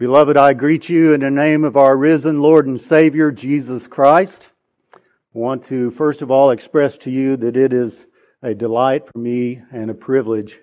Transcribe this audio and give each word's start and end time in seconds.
Beloved, 0.00 0.38
I 0.38 0.54
greet 0.54 0.88
you 0.88 1.12
in 1.12 1.20
the 1.20 1.30
name 1.30 1.62
of 1.62 1.76
our 1.76 1.94
risen 1.94 2.40
Lord 2.40 2.66
and 2.66 2.80
Savior, 2.80 3.30
Jesus 3.30 3.86
Christ. 3.86 4.48
I 4.94 4.98
want 5.34 5.66
to 5.66 5.90
first 5.90 6.22
of 6.22 6.30
all 6.30 6.52
express 6.52 6.96
to 6.96 7.10
you 7.10 7.36
that 7.36 7.54
it 7.54 7.74
is 7.74 8.06
a 8.42 8.54
delight 8.54 9.02
for 9.12 9.18
me 9.18 9.60
and 9.70 9.90
a 9.90 9.94
privilege 9.94 10.58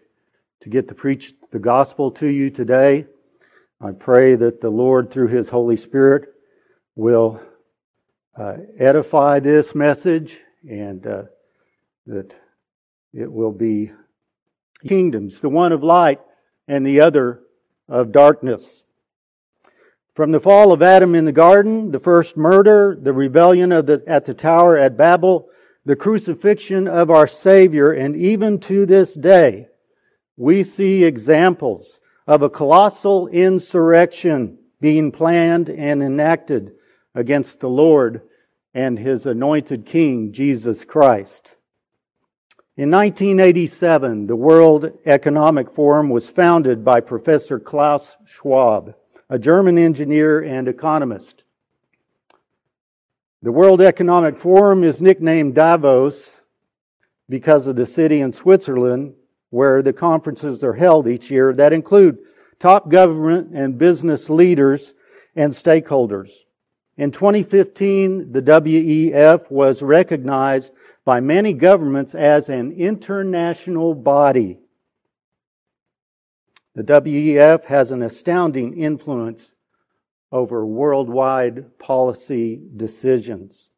to 0.62 0.70
get 0.70 0.88
to 0.88 0.96
preach 0.96 1.36
the 1.52 1.60
gospel 1.60 2.10
to 2.14 2.26
you 2.26 2.50
today. 2.50 3.06
I 3.80 3.92
pray 3.92 4.34
that 4.34 4.60
the 4.60 4.72
Lord, 4.72 5.12
through 5.12 5.28
His 5.28 5.50
Holy 5.50 5.78
Spirit, 5.78 6.34
will 6.96 7.40
uh, 8.36 8.56
edify 8.80 9.40
this 9.40 9.76
message 9.76 10.36
and 10.68 11.06
uh, 11.06 11.24
that 12.08 12.34
it 13.14 13.32
will 13.32 13.52
be 13.52 13.92
kingdoms, 14.88 15.40
the 15.42 15.50
one 15.50 15.74
of 15.74 15.84
light 15.84 16.22
and 16.68 16.84
the 16.84 17.02
other 17.02 17.42
of 17.88 18.12
darkness. 18.12 18.82
From 20.18 20.32
the 20.32 20.40
fall 20.40 20.72
of 20.72 20.82
Adam 20.82 21.14
in 21.14 21.26
the 21.26 21.32
garden, 21.32 21.92
the 21.92 22.00
first 22.00 22.36
murder, 22.36 22.98
the 23.00 23.14
rebellion 23.14 23.70
the, 23.70 24.02
at 24.08 24.26
the 24.26 24.34
tower 24.34 24.76
at 24.76 24.98
Babel, 24.98 25.48
the 25.86 25.96
crucifixion 25.96 26.88
of 26.88 27.12
our 27.12 27.28
Savior, 27.28 27.92
and 27.92 28.16
even 28.16 28.60
to 28.62 28.88
this 28.88 29.14
day, 29.14 29.68
we 30.36 30.64
see 30.64 31.04
examples 31.04 32.00
of 32.26 32.42
a 32.42 32.50
colossal 32.50 33.28
insurrection 33.28 34.58
being 34.82 35.12
planned 35.12 35.70
and 35.70 36.02
enacted 36.02 36.72
against 37.14 37.60
the 37.60 37.70
Lord 37.70 38.24
and 38.74 38.98
his 38.98 39.28
anointed 39.28 39.86
King, 39.86 40.34
Jesus 40.34 40.84
Christ. 40.84 41.52
In 42.76 42.90
1987, 42.90 44.26
the 44.26 44.36
World 44.36 44.98
Economic 45.06 45.76
Forum 45.76 46.10
was 46.10 46.28
founded 46.28 46.84
by 46.84 47.02
Professor 47.02 47.60
Klaus 47.60 48.16
Schwab 48.26 48.96
a 49.30 49.38
German 49.38 49.78
engineer 49.78 50.44
and 50.44 50.68
economist. 50.68 51.44
The 53.44 53.52
World 53.52 53.82
Economic 53.82 54.40
Forum 54.40 54.84
is 54.84 55.02
nicknamed 55.02 55.56
Davos 55.56 56.40
because 57.30 57.68
of 57.68 57.76
the 57.76 57.86
city 57.86 58.22
in 58.22 58.32
Switzerland 58.32 59.14
where 59.50 59.82
the 59.82 59.94
conferences 59.94 60.64
are 60.64 60.74
held 60.74 61.08
each 61.08 61.30
year 61.30 61.54
that 61.54 61.74
include 61.74 62.20
top 62.60 62.90
government 62.90 63.50
and 63.54 63.78
business 63.78 64.30
leaders 64.30 64.94
and 65.36 65.52
stakeholders. 65.54 66.32
In 66.98 67.12
2015, 67.12 68.32
the 68.32 68.42
WEF 68.42 69.52
was 69.52 69.82
recognized 69.82 70.72
by 71.06 71.20
many 71.20 71.54
governments 71.54 72.16
as 72.16 72.50
an 72.50 72.72
international 72.72 73.94
body 73.94 74.58
the 76.78 76.84
WEF 76.84 77.64
has 77.64 77.90
an 77.90 78.04
astounding 78.04 78.78
influence 78.80 79.56
over 80.32 80.64
worldwide 80.64 81.76
policy 81.80 82.62
decisions. 82.76 83.70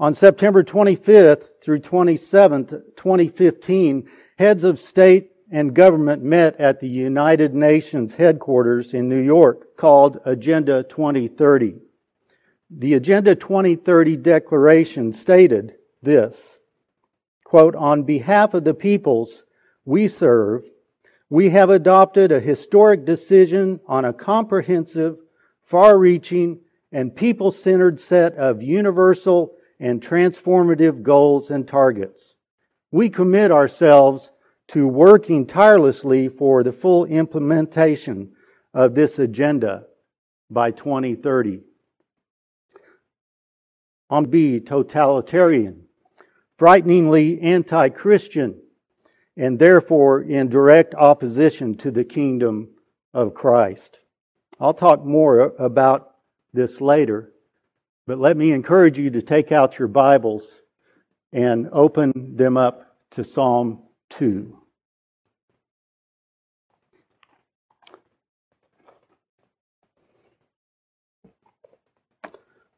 On 0.00 0.12
September 0.12 0.64
25th 0.64 1.44
through 1.62 1.78
27th, 1.78 2.70
2015, 2.96 4.08
heads 4.36 4.64
of 4.64 4.80
state 4.80 5.30
and 5.52 5.72
government 5.72 6.20
met 6.24 6.58
at 6.58 6.80
the 6.80 6.88
United 6.88 7.54
Nations 7.54 8.14
headquarters 8.14 8.94
in 8.94 9.08
New 9.08 9.22
York 9.22 9.76
called 9.76 10.18
Agenda 10.24 10.82
2030. 10.82 11.76
The 12.78 12.94
Agenda 12.94 13.36
2030 13.36 14.16
declaration 14.16 15.12
stated 15.12 15.76
this, 16.02 16.36
quote, 17.44 17.76
on 17.76 18.02
behalf 18.02 18.54
of 18.54 18.64
the 18.64 18.74
peoples 18.74 19.44
we 19.84 20.08
serve, 20.08 20.64
we 21.30 21.50
have 21.50 21.70
adopted 21.70 22.32
a 22.32 22.40
historic 22.40 23.04
decision 23.04 23.80
on 23.86 24.06
a 24.06 24.12
comprehensive, 24.12 25.18
far 25.64 25.98
reaching, 25.98 26.58
and 26.92 27.14
people 27.14 27.52
centered 27.52 28.00
set 28.00 28.34
of 28.36 28.62
universal 28.62 29.54
and 29.78 30.02
transformative 30.02 31.02
goals 31.02 31.50
and 31.50 31.68
targets. 31.68 32.34
We 32.90 33.10
commit 33.10 33.52
ourselves 33.52 34.30
to 34.68 34.88
working 34.88 35.46
tirelessly 35.46 36.28
for 36.28 36.62
the 36.62 36.72
full 36.72 37.04
implementation 37.04 38.32
of 38.72 38.94
this 38.94 39.18
agenda 39.18 39.84
by 40.50 40.70
2030. 40.70 41.60
On 44.10 44.24
be 44.24 44.60
totalitarian, 44.60 45.84
frighteningly 46.56 47.40
anti 47.42 47.90
Christian, 47.90 48.58
and 49.38 49.56
therefore 49.56 50.22
in 50.22 50.48
direct 50.48 50.96
opposition 50.96 51.76
to 51.76 51.92
the 51.92 52.04
kingdom 52.04 52.68
of 53.14 53.34
Christ. 53.34 53.98
I'll 54.58 54.74
talk 54.74 55.04
more 55.04 55.54
about 55.60 56.16
this 56.52 56.80
later, 56.80 57.32
but 58.04 58.18
let 58.18 58.36
me 58.36 58.50
encourage 58.50 58.98
you 58.98 59.10
to 59.10 59.22
take 59.22 59.52
out 59.52 59.78
your 59.78 59.86
Bibles 59.86 60.42
and 61.32 61.68
open 61.72 62.34
them 62.36 62.56
up 62.56 62.96
to 63.12 63.22
Psalm 63.22 63.84
2. 64.10 64.56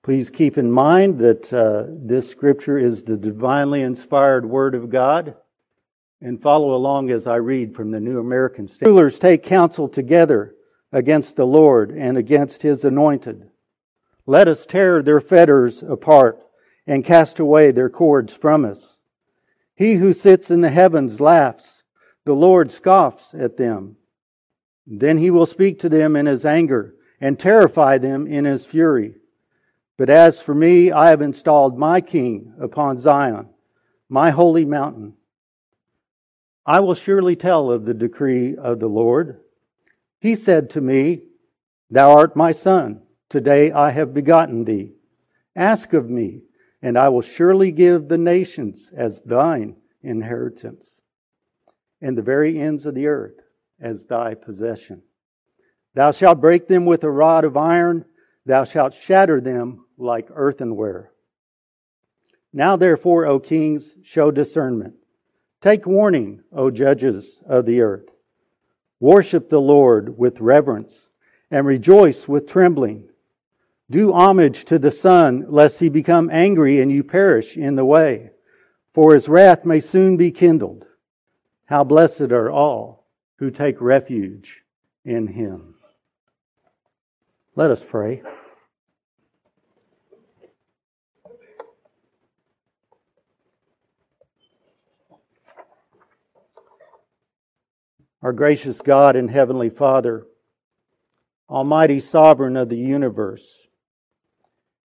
Please 0.02 0.28
keep 0.28 0.58
in 0.58 0.70
mind 0.70 1.18
that 1.20 1.52
uh, 1.52 1.84
this 1.88 2.28
scripture 2.28 2.76
is 2.76 3.02
the 3.02 3.16
divinely 3.16 3.80
inspired 3.80 4.44
Word 4.44 4.74
of 4.74 4.90
God 4.90 5.36
and 6.20 6.40
follow 6.40 6.74
along 6.74 7.10
as 7.10 7.26
I 7.26 7.36
read 7.36 7.74
from 7.74 7.90
the 7.90 8.00
New 8.00 8.20
American 8.20 8.68
Standard. 8.68 8.90
Rulers 8.90 9.18
take 9.18 9.42
counsel 9.42 9.88
together 9.88 10.54
against 10.92 11.36
the 11.36 11.46
Lord 11.46 11.90
and 11.90 12.18
against 12.18 12.62
his 12.62 12.84
anointed. 12.84 13.48
Let 14.26 14.48
us 14.48 14.66
tear 14.66 15.02
their 15.02 15.20
fetters 15.20 15.82
apart 15.82 16.40
and 16.86 17.04
cast 17.04 17.38
away 17.38 17.70
their 17.70 17.88
cords 17.88 18.32
from 18.32 18.64
us. 18.64 18.96
He 19.74 19.94
who 19.94 20.12
sits 20.12 20.50
in 20.50 20.60
the 20.60 20.70
heavens 20.70 21.20
laughs, 21.20 21.82
the 22.24 22.34
Lord 22.34 22.70
scoffs 22.70 23.32
at 23.32 23.56
them. 23.56 23.96
Then 24.86 25.16
he 25.16 25.30
will 25.30 25.46
speak 25.46 25.80
to 25.80 25.88
them 25.88 26.16
in 26.16 26.26
his 26.26 26.44
anger 26.44 26.94
and 27.20 27.38
terrify 27.38 27.98
them 27.98 28.26
in 28.26 28.44
his 28.44 28.64
fury. 28.64 29.14
But 29.96 30.10
as 30.10 30.40
for 30.40 30.54
me, 30.54 30.92
I 30.92 31.10
have 31.10 31.22
installed 31.22 31.78
my 31.78 32.00
king 32.00 32.54
upon 32.60 32.98
Zion, 32.98 33.48
my 34.08 34.30
holy 34.30 34.64
mountain. 34.64 35.14
I 36.70 36.78
will 36.78 36.94
surely 36.94 37.34
tell 37.34 37.68
of 37.72 37.84
the 37.84 37.94
decree 37.94 38.56
of 38.56 38.78
the 38.78 38.86
Lord. 38.86 39.40
He 40.20 40.36
said 40.36 40.70
to 40.70 40.80
me, 40.80 41.22
Thou 41.90 42.12
art 42.12 42.36
my 42.36 42.52
son. 42.52 43.02
Today 43.28 43.72
I 43.72 43.90
have 43.90 44.14
begotten 44.14 44.64
thee. 44.64 44.92
Ask 45.56 45.94
of 45.94 46.08
me, 46.08 46.42
and 46.80 46.96
I 46.96 47.08
will 47.08 47.22
surely 47.22 47.72
give 47.72 48.06
the 48.06 48.18
nations 48.18 48.88
as 48.96 49.20
thine 49.22 49.74
inheritance, 50.04 50.86
and 52.00 52.16
the 52.16 52.22
very 52.22 52.60
ends 52.60 52.86
of 52.86 52.94
the 52.94 53.08
earth 53.08 53.40
as 53.80 54.04
thy 54.04 54.34
possession. 54.34 55.02
Thou 55.94 56.12
shalt 56.12 56.40
break 56.40 56.68
them 56.68 56.86
with 56.86 57.02
a 57.02 57.10
rod 57.10 57.42
of 57.42 57.56
iron, 57.56 58.04
thou 58.46 58.62
shalt 58.62 58.94
shatter 58.94 59.40
them 59.40 59.86
like 59.98 60.28
earthenware. 60.32 61.10
Now, 62.52 62.76
therefore, 62.76 63.26
O 63.26 63.40
kings, 63.40 63.92
show 64.04 64.30
discernment. 64.30 64.94
Take 65.60 65.86
warning, 65.86 66.42
O 66.52 66.70
judges 66.70 67.38
of 67.46 67.66
the 67.66 67.82
earth. 67.82 68.08
Worship 68.98 69.50
the 69.50 69.60
Lord 69.60 70.16
with 70.16 70.40
reverence 70.40 70.94
and 71.50 71.66
rejoice 71.66 72.26
with 72.26 72.48
trembling. 72.48 73.08
Do 73.90 74.12
homage 74.12 74.64
to 74.66 74.78
the 74.78 74.90
Son, 74.90 75.44
lest 75.48 75.78
he 75.80 75.88
become 75.88 76.30
angry 76.30 76.80
and 76.80 76.90
you 76.90 77.02
perish 77.02 77.56
in 77.56 77.76
the 77.76 77.84
way, 77.84 78.30
for 78.94 79.14
his 79.14 79.28
wrath 79.28 79.64
may 79.64 79.80
soon 79.80 80.16
be 80.16 80.30
kindled. 80.30 80.86
How 81.66 81.84
blessed 81.84 82.32
are 82.32 82.50
all 82.50 83.06
who 83.36 83.50
take 83.50 83.80
refuge 83.80 84.62
in 85.04 85.26
him. 85.26 85.74
Let 87.56 87.70
us 87.70 87.84
pray. 87.86 88.22
Our 98.22 98.32
gracious 98.32 98.80
God 98.80 99.16
and 99.16 99.30
Heavenly 99.30 99.70
Father, 99.70 100.26
Almighty 101.48 102.00
Sovereign 102.00 102.56
of 102.56 102.68
the 102.68 102.76
universe, 102.76 103.46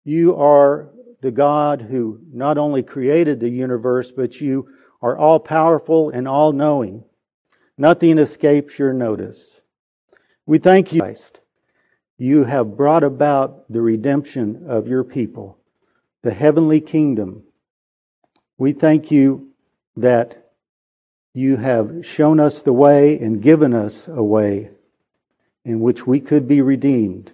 you 0.04 0.36
are 0.36 0.90
the 1.22 1.32
God 1.32 1.82
who 1.82 2.20
not 2.34 2.58
only 2.58 2.82
created 2.82 3.40
the 3.40 3.50
universe, 3.50 4.12
but 4.12 4.42
you 4.42 4.70
are 5.02 5.18
all 5.18 5.40
powerful 5.40 6.10
and 6.10 6.28
all 6.28 6.52
knowing. 6.52 7.04
Nothing 7.78 8.18
escapes 8.18 8.80
your 8.80 8.94
notice. 8.94 9.60
We 10.48 10.58
thank 10.58 10.92
you, 10.92 11.02
Christ. 11.02 11.40
You 12.18 12.44
have 12.44 12.76
brought 12.76 13.04
about 13.04 13.72
the 13.72 13.82
redemption 13.82 14.66
of 14.68 14.88
your 14.88 15.04
people, 15.04 15.60
the 16.24 16.34
heavenly 16.34 16.82
kingdom. 16.82 17.44
We 18.58 18.74
thank 18.74 19.12
you 19.12 19.52
that 19.98 20.41
you 21.34 21.56
have 21.58 22.06
shown 22.06 22.40
us 22.40 22.62
the 22.62 22.74
way 22.74 23.18
and 23.20 23.42
given 23.42 23.74
us 23.74 24.08
a 24.08 24.24
way 24.24 24.70
in 25.64 25.80
which 25.80 26.06
we 26.06 26.20
could 26.20 26.48
be 26.48 26.62
redeemed, 26.62 27.32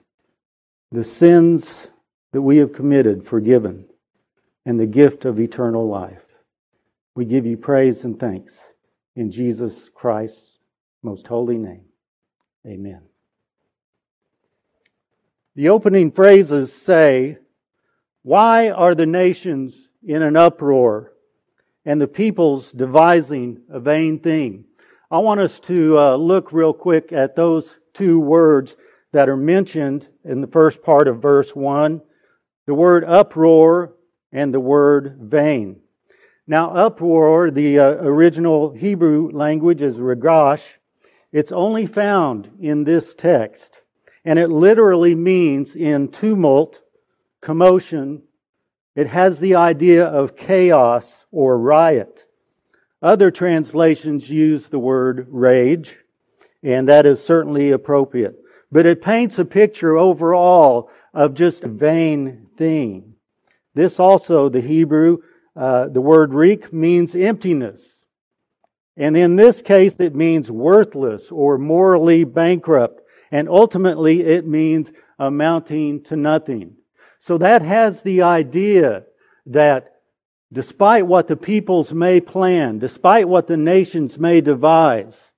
the 0.91 1.03
sins 1.03 1.67
that 2.31 2.41
we 2.41 2.57
have 2.57 2.73
committed 2.73 3.25
forgiven, 3.25 3.85
and 4.65 4.79
the 4.79 4.85
gift 4.85 5.25
of 5.25 5.39
eternal 5.39 5.87
life. 5.87 6.23
We 7.15 7.25
give 7.25 7.45
you 7.45 7.57
praise 7.57 8.03
and 8.03 8.19
thanks 8.19 8.57
in 9.15 9.31
Jesus 9.31 9.89
Christ's 9.95 10.59
most 11.01 11.25
holy 11.25 11.57
name. 11.57 11.85
Amen. 12.65 13.01
The 15.55 15.69
opening 15.69 16.11
phrases 16.11 16.71
say, 16.71 17.37
Why 18.21 18.69
are 18.69 18.93
the 18.93 19.05
nations 19.07 19.87
in 20.05 20.21
an 20.21 20.35
uproar 20.35 21.13
and 21.87 21.99
the 21.99 22.07
peoples 22.07 22.71
devising 22.71 23.61
a 23.69 23.79
vain 23.79 24.19
thing? 24.19 24.65
I 25.09 25.17
want 25.19 25.39
us 25.39 25.59
to 25.61 25.97
uh, 25.97 26.15
look 26.17 26.51
real 26.51 26.73
quick 26.73 27.13
at 27.13 27.35
those 27.35 27.73
two 27.93 28.19
words 28.19 28.75
that 29.13 29.29
are 29.29 29.37
mentioned 29.37 30.07
in 30.23 30.41
the 30.41 30.47
first 30.47 30.83
part 30.83 31.07
of 31.07 31.21
verse 31.21 31.55
1 31.55 32.01
the 32.67 32.73
word 32.73 33.05
uproar 33.05 33.93
and 34.33 34.53
the 34.53 34.59
word 34.59 35.17
vain. 35.21 35.77
Now, 36.45 36.71
uproar, 36.71 37.49
the 37.49 37.79
uh, 37.79 37.91
original 38.03 38.71
Hebrew 38.71 39.31
language 39.31 39.81
is 39.81 39.97
ragash. 39.97 40.63
It's 41.31 41.51
only 41.51 41.85
found 41.85 42.49
in 42.59 42.83
this 42.83 43.13
text, 43.13 43.81
and 44.25 44.37
it 44.37 44.49
literally 44.49 45.15
means 45.15 45.75
in 45.75 46.09
tumult, 46.09 46.81
commotion. 47.41 48.21
It 48.97 49.05
has 49.09 49.37
the 49.37 49.53
idea 49.53 50.05
of 50.07 50.35
chaos 50.35 51.25
or 51.31 51.59
riot. 51.59 52.25
Other 52.99 53.29
translations 53.29 54.27
use 54.27 54.65
the 54.65 54.79
word 54.79 55.27
rage, 55.29 55.95
and 56.63 56.89
that 56.89 57.05
is 57.05 57.23
certainly 57.23 57.69
appropriate. 57.69 58.35
But 58.71 58.87
it 58.87 59.03
paints 59.03 59.37
a 59.37 59.45
picture 59.45 59.95
overall 59.95 60.89
of 61.13 61.35
just 61.35 61.63
a 61.63 61.67
vain 61.67 62.47
thing. 62.57 63.13
This 63.75 63.99
also, 63.99 64.49
the 64.49 64.61
Hebrew, 64.61 65.19
uh, 65.55 65.89
the 65.89 66.01
word 66.01 66.31
riq 66.31 66.73
means 66.73 67.13
emptiness. 67.13 67.87
And 68.97 69.15
in 69.15 69.35
this 69.35 69.61
case, 69.61 69.95
it 69.99 70.15
means 70.15 70.49
worthless 70.49 71.29
or 71.29 71.59
morally 71.59 72.23
bankrupt. 72.23 73.03
And 73.29 73.47
ultimately, 73.47 74.21
it 74.23 74.47
means 74.47 74.91
amounting 75.19 76.03
to 76.05 76.15
nothing. 76.15 76.76
So 77.19 77.37
that 77.39 77.61
has 77.61 78.01
the 78.01 78.21
idea 78.21 79.03
that 79.47 79.95
despite 80.51 81.05
what 81.05 81.27
the 81.27 81.35
peoples 81.35 81.91
may 81.91 82.19
plan, 82.19 82.79
despite 82.79 83.27
what 83.27 83.47
the 83.47 83.57
nations 83.57 84.17
may 84.17 84.41
devise, 84.41 85.31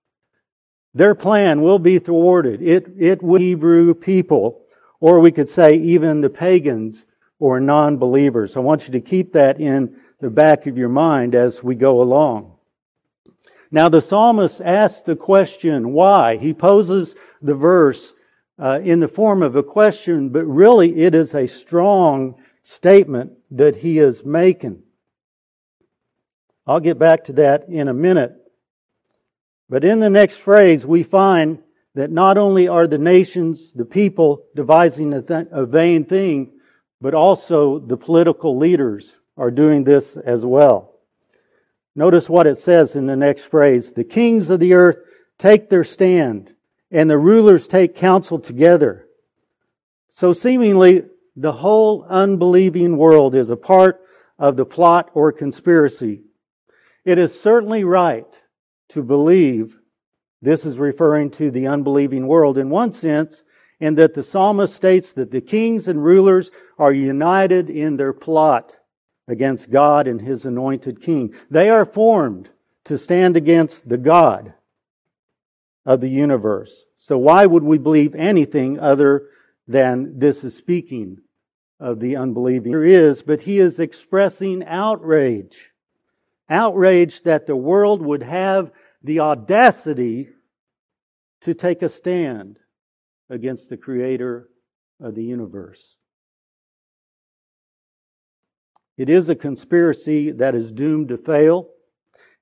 their 0.94 1.16
plan 1.16 1.62
will 1.62 1.80
be 1.80 2.00
thwarted. 2.00 2.62
It, 2.62 2.88
it 2.98 3.24
will 3.24 3.40
Hebrew 3.40 3.94
people, 3.94 4.62
or 5.00 5.20
we 5.20 5.32
could 5.32 5.50
say 5.50 5.76
even 5.76 6.22
the 6.22 6.30
pagans 6.30 7.06
or 7.40 7.60
non 7.60 7.98
believers. 7.98 8.58
I 8.58 8.60
want 8.60 8.86
you 8.86 8.92
to 8.94 9.02
keep 9.02 9.34
that 9.34 9.60
in 9.60 9.96
the 10.20 10.30
back 10.30 10.68
of 10.68 10.78
your 10.78 10.90
mind 10.90 11.36
as 11.36 11.64
we 11.64 11.76
go 11.76 12.02
along. 12.02 12.56
Now, 13.72 13.88
the 13.88 14.02
psalmist 14.02 14.62
asks 14.62 15.02
the 15.04 15.16
question, 15.16 15.94
why? 15.94 16.38
He 16.38 16.54
poses 16.54 17.16
the 17.42 17.54
verse 17.54 18.14
uh, 18.62 18.80
in 18.84 19.00
the 19.00 19.08
form 19.08 19.42
of 19.42 19.56
a 19.56 19.64
question, 19.64 20.30
but 20.30 20.46
really 20.46 21.02
it 21.02 21.16
is 21.16 21.34
a 21.34 21.48
strong 21.48 22.36
statement 22.64 23.32
that 23.52 23.76
he 23.76 24.00
is 24.00 24.24
making. 24.26 24.84
I'll 26.68 26.80
get 26.80 27.00
back 27.00 27.26
to 27.26 27.34
that 27.34 27.70
in 27.70 27.88
a 27.88 27.94
minute. 27.94 28.36
But 29.70 29.84
in 29.84 30.00
the 30.00 30.10
next 30.10 30.38
phrase, 30.38 30.86
we 30.86 31.04
find 31.04 31.60
that 31.96 32.12
not 32.12 32.38
only 32.38 32.68
are 32.68 32.88
the 32.88 32.98
nations, 32.98 33.72
the 33.74 33.86
people 33.86 34.46
devising 34.56 35.14
a, 35.14 35.22
th- 35.22 35.48
a 35.52 35.66
vain 35.66 36.06
thing, 36.06 36.52
but 37.02 37.14
also 37.14 37.80
the 37.80 37.98
political 37.98 38.58
leaders 38.58 39.14
are 39.38 39.52
doing 39.52 39.84
this 39.84 40.18
as 40.18 40.44
well. 40.44 41.00
Notice 41.96 42.30
what 42.30 42.48
it 42.48 42.58
says 42.58 42.96
in 42.96 43.06
the 43.06 43.16
next 43.16 43.44
phrase 43.44 43.92
The 43.92 44.04
kings 44.04 44.50
of 44.50 44.60
the 44.60 44.74
earth 44.74 44.98
take 45.38 45.70
their 45.70 45.84
stand, 45.84 46.54
and 46.92 47.10
the 47.10 47.18
rulers 47.18 47.68
take 47.68 47.96
counsel 47.96 48.40
together. 48.40 49.06
So, 50.10 50.34
seemingly, 50.34 51.04
the 51.36 51.54
whole 51.54 52.04
unbelieving 52.04 52.98
world 52.98 53.36
is 53.36 53.50
a 53.50 53.56
part 53.56 54.02
of 54.38 54.58
the 54.58 54.66
plot 54.66 55.12
or 55.14 55.32
conspiracy 55.32 56.22
it 57.06 57.18
is 57.18 57.40
certainly 57.42 57.84
right 57.84 58.28
to 58.90 59.02
believe 59.02 59.78
this 60.44 60.66
is 60.66 60.78
referring 60.78 61.32
to 61.32 61.52
the 61.52 61.66
unbelieving 61.66 62.28
world 62.28 62.58
in 62.58 62.70
one 62.70 62.94
sense, 62.94 63.42
in 63.80 63.96
that 63.96 64.14
the 64.14 64.24
psalmist 64.24 64.76
states 64.76 65.14
that 65.14 65.32
the 65.32 65.42
kings 65.42 65.88
and 65.88 66.04
rulers 66.04 66.52
are 66.78 66.94
united 66.94 67.70
in 67.70 67.98
their 67.98 68.14
plot 68.14 68.74
against 69.28 69.72
God 69.72 70.08
and 70.08 70.22
his 70.22 70.46
anointed 70.46 71.02
king. 71.02 71.34
They 71.50 71.70
are 71.70 71.86
formed 71.86 72.50
to 72.86 72.98
stand 72.98 73.36
against 73.36 73.88
the 73.88 73.98
God 73.98 74.54
of 75.90 76.00
the 76.00 76.10
universe. 76.10 76.86
So, 76.96 77.18
why 77.18 77.46
would 77.46 77.64
we 77.64 77.78
believe 77.78 78.16
anything 78.16 78.80
other 78.80 79.28
than 79.68 80.20
this 80.20 80.44
is 80.44 80.56
speaking 80.56 81.18
of 81.80 82.00
the 82.00 82.16
unbelieving? 82.16 82.72
There 82.72 82.86
is, 82.86 83.22
but 83.22 83.42
he 83.42 83.60
is 83.60 83.80
expressing 83.80 84.64
outrage 84.64 85.70
Outrage 86.50 87.22
that 87.24 87.46
the 87.46 87.56
world 87.56 88.02
would 88.02 88.24
have 88.24 88.72
the 89.04 89.20
audacity 89.20 90.30
to 91.42 91.54
take 91.54 91.84
a 91.84 91.90
stand 91.90 92.58
against 93.30 93.70
the 93.70 93.78
creator 93.78 94.50
of 95.00 95.14
the 95.14 95.24
universe. 95.24 95.96
It 98.98 99.10
is 99.10 99.30
a 99.30 99.36
conspiracy 99.36 100.32
that 100.32 100.56
is 100.56 100.72
doomed 100.72 101.10
to 101.10 101.18
fail 101.18 101.70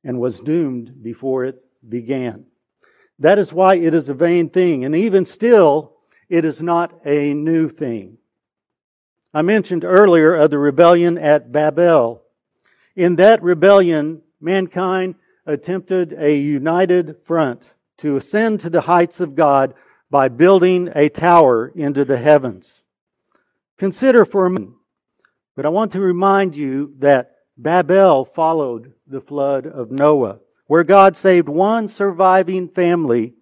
and 0.06 0.20
was 0.20 0.40
doomed 0.40 1.04
before 1.04 1.44
it 1.44 1.62
began. 1.88 2.46
That 3.20 3.40
is 3.40 3.52
why 3.52 3.76
it 3.76 3.94
is 3.94 4.10
a 4.10 4.14
vain 4.14 4.50
thing, 4.50 4.86
and 4.86 4.96
even 4.96 5.26
still, 5.26 5.94
it 6.30 6.46
is 6.46 6.62
not 6.62 7.06
a 7.06 7.34
new 7.34 7.70
thing. 7.70 8.18
I 9.34 9.42
mentioned 9.42 9.84
earlier 9.84 10.36
of 10.36 10.52
the 10.52 10.60
rebellion 10.60 11.18
at 11.18 11.52
Babel 11.52 12.24
in 12.98 13.18
that 13.18 13.44
rebellion, 13.44 14.24
mankind 14.42 15.16
attempted 15.46 16.14
a 16.14 16.36
united 16.36 17.16
front 17.26 17.62
to 18.00 18.18
ascend 18.18 18.60
to 18.62 18.72
the 18.72 18.82
heights 18.82 19.20
of 19.20 19.36
God 19.36 19.76
by 20.10 20.30
building 20.30 20.90
a 20.96 21.08
tower 21.08 21.72
into 21.76 22.04
the 22.06 22.18
heavens. 22.18 22.68
Consider 23.78 24.26
for 24.26 24.48
a 24.48 24.50
moment, 24.50 24.78
but 25.56 25.68
I 25.68 25.70
want 25.70 25.92
to 25.92 26.00
remind 26.00 26.56
you 26.56 26.96
that 26.98 27.36
Babel 27.56 28.26
followed 28.26 28.94
the 29.06 29.22
flood 29.22 29.68
of 29.68 29.92
Noah, 29.92 30.40
where 30.68 30.84
God 30.84 31.18
saved 31.18 31.50
one 31.50 31.88
surviving 31.88 32.70
family, 32.70 33.34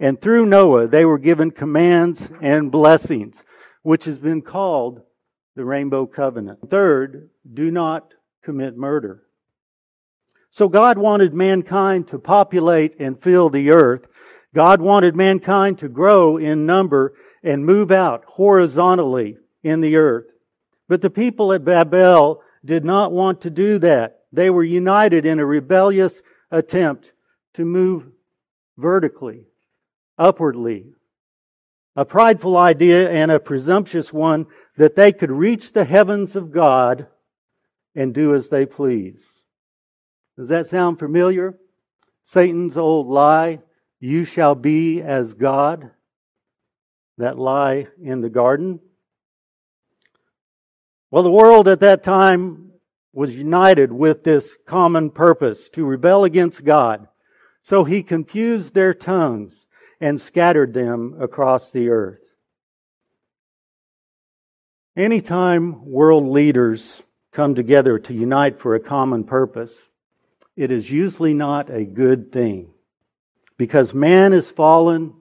and 0.00 0.20
through 0.20 0.46
Noah 0.46 0.88
they 0.88 1.04
were 1.04 1.18
given 1.18 1.50
commands 1.50 2.20
and 2.40 2.72
blessings, 2.72 3.36
which 3.82 4.04
has 4.06 4.18
been 4.18 4.42
called 4.42 5.02
the 5.54 5.64
Rainbow 5.64 6.06
Covenant. 6.06 6.58
Third, 6.70 7.30
do 7.52 7.70
not 7.70 8.14
commit 8.42 8.76
murder. 8.76 9.22
So 10.50 10.68
God 10.68 10.98
wanted 10.98 11.32
mankind 11.32 12.08
to 12.08 12.18
populate 12.18 13.00
and 13.00 13.22
fill 13.22 13.48
the 13.48 13.70
earth. 13.70 14.02
God 14.54 14.80
wanted 14.80 15.16
mankind 15.16 15.78
to 15.78 15.88
grow 15.88 16.36
in 16.36 16.66
number 16.66 17.14
and 17.42 17.64
move 17.64 17.90
out 17.90 18.24
horizontally 18.26 19.36
in 19.62 19.80
the 19.80 19.96
earth. 19.96 20.26
But 20.88 21.00
the 21.00 21.10
people 21.10 21.52
at 21.52 21.64
Babel 21.64 22.42
did 22.64 22.84
not 22.84 23.12
want 23.12 23.40
to 23.42 23.50
do 23.50 23.78
that. 23.78 24.20
They 24.32 24.50
were 24.50 24.64
united 24.64 25.24
in 25.24 25.38
a 25.38 25.46
rebellious 25.46 26.20
attempt 26.52 27.10
to 27.54 27.64
move 27.64 28.04
vertically, 28.78 29.46
upwardly. 30.18 30.86
A 31.96 32.04
prideful 32.04 32.56
idea 32.56 33.10
and 33.10 33.30
a 33.30 33.40
presumptuous 33.40 34.12
one 34.12 34.46
that 34.76 34.94
they 34.94 35.12
could 35.12 35.30
reach 35.30 35.72
the 35.72 35.84
heavens 35.84 36.36
of 36.36 36.52
God 36.52 37.06
and 37.94 38.14
do 38.14 38.34
as 38.34 38.48
they 38.48 38.64
please. 38.64 39.22
Does 40.38 40.48
that 40.48 40.68
sound 40.68 40.98
familiar? 40.98 41.58
Satan's 42.24 42.76
old 42.76 43.08
lie, 43.08 43.58
you 44.00 44.24
shall 44.24 44.54
be 44.54 45.02
as 45.02 45.34
God. 45.34 45.90
That 47.18 47.38
lie 47.38 47.88
in 48.02 48.22
the 48.22 48.30
garden. 48.30 48.80
Well, 51.10 51.22
the 51.22 51.30
world 51.30 51.68
at 51.68 51.80
that 51.80 52.02
time 52.02 52.71
was 53.12 53.34
united 53.34 53.92
with 53.92 54.24
this 54.24 54.48
common 54.66 55.10
purpose 55.10 55.68
to 55.70 55.84
rebel 55.84 56.24
against 56.24 56.64
God. 56.64 57.08
So 57.62 57.84
he 57.84 58.02
confused 58.02 58.74
their 58.74 58.94
tongues 58.94 59.66
and 60.00 60.20
scattered 60.20 60.74
them 60.74 61.16
across 61.20 61.70
the 61.70 61.90
earth. 61.90 62.18
Anytime 64.96 65.86
world 65.86 66.28
leaders 66.28 67.00
come 67.32 67.54
together 67.54 67.98
to 67.98 68.12
unite 68.12 68.60
for 68.60 68.74
a 68.74 68.80
common 68.80 69.24
purpose, 69.24 69.74
it 70.56 70.70
is 70.70 70.90
usually 70.90 71.32
not 71.32 71.70
a 71.70 71.84
good 71.84 72.30
thing. 72.30 72.68
Because 73.56 73.94
man 73.94 74.32
is 74.32 74.50
fallen 74.50 75.14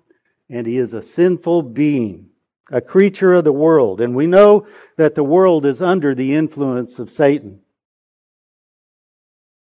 and 0.50 0.68
he 0.68 0.78
is 0.78 0.94
a 0.94 1.02
sinful 1.02 1.62
being, 1.64 2.30
a 2.70 2.82
creature 2.82 3.36
of 3.36 3.46
the 3.46 3.54
world. 3.54 4.02
And 4.02 4.14
we 4.14 4.28
know 4.28 4.68
that 4.98 5.16
the 5.16 5.24
world 5.24 5.66
is 5.66 5.82
under 5.82 6.16
the 6.16 6.36
influence 6.36 7.00
of 7.00 7.12
Satan. 7.12 7.61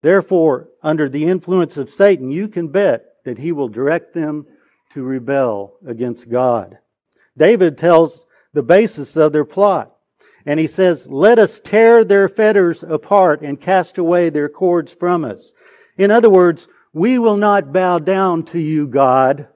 Therefore, 0.03 0.69
under 0.83 1.09
the 1.09 1.25
influence 1.25 1.77
of 1.77 1.91
Satan, 1.91 2.31
you 2.31 2.49
can 2.49 2.69
bet 2.69 3.05
that 3.25 3.39
he 3.39 3.53
will 3.53 3.69
direct 3.69 4.15
them 4.15 4.47
to 4.95 5.03
rebel 5.03 5.75
against 5.87 6.29
God. 6.29 6.79
David 7.37 7.79
tells 7.79 8.27
the 8.53 8.63
basis 8.63 9.17
of 9.17 9.33
their 9.33 9.45
plot. 9.45 9.95
And 10.45 10.59
he 10.59 10.67
says, 10.67 11.07
Let 11.07 11.39
us 11.39 11.61
tear 11.61 12.05
their 12.05 12.29
fetters 12.29 12.83
apart 12.83 13.43
and 13.43 13.61
cast 13.61 13.99
away 13.99 14.29
their 14.29 14.49
cords 14.49 14.93
from 14.93 15.25
us. 15.25 15.53
In 15.97 16.11
other 16.11 16.31
words, 16.31 16.67
we 16.93 17.19
will 17.19 17.37
not 17.37 17.73
bow 17.73 17.99
down 18.01 18.45
to 18.47 18.59
you, 18.59 18.89
God. 18.89 19.47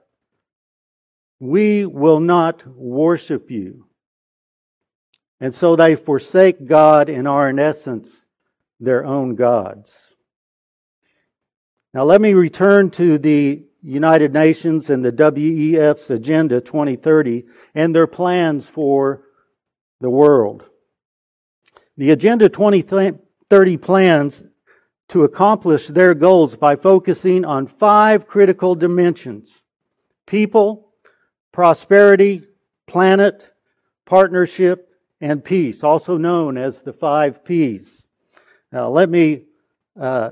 We 1.39 1.85
will 1.85 2.19
not 2.19 2.65
worship 2.65 3.51
you. 3.51 3.85
And 5.39 5.53
so 5.53 5.75
they 5.75 5.95
forsake 5.95 6.65
God 6.65 7.09
and 7.09 7.27
are, 7.27 7.49
in 7.49 7.59
essence, 7.59 8.09
their 8.79 9.05
own 9.05 9.35
gods. 9.35 9.91
Now, 11.97 12.03
let 12.03 12.21
me 12.21 12.35
return 12.35 12.91
to 12.91 13.17
the 13.17 13.63
United 13.81 14.31
Nations 14.31 14.91
and 14.91 15.03
the 15.03 15.11
WEF's 15.11 16.11
Agenda 16.11 16.61
2030 16.61 17.45
and 17.73 17.95
their 17.95 18.05
plans 18.05 18.69
for 18.69 19.23
the 19.99 20.09
world. 20.11 20.63
The 21.97 22.11
Agenda 22.11 22.49
2030 22.49 23.77
plans 23.77 24.43
to 25.07 25.23
accomplish 25.23 25.87
their 25.87 26.13
goals 26.13 26.55
by 26.55 26.75
focusing 26.75 27.43
on 27.43 27.65
five 27.65 28.27
critical 28.27 28.75
dimensions 28.75 29.63
people, 30.27 30.89
prosperity, 31.51 32.43
planet, 32.85 33.43
partnership, 34.05 34.87
and 35.19 35.43
peace, 35.43 35.83
also 35.83 36.15
known 36.15 36.59
as 36.59 36.79
the 36.79 36.93
five 36.93 37.43
P's. 37.43 38.03
Now, 38.71 38.89
let 38.89 39.09
me 39.09 39.45
uh, 39.99 40.29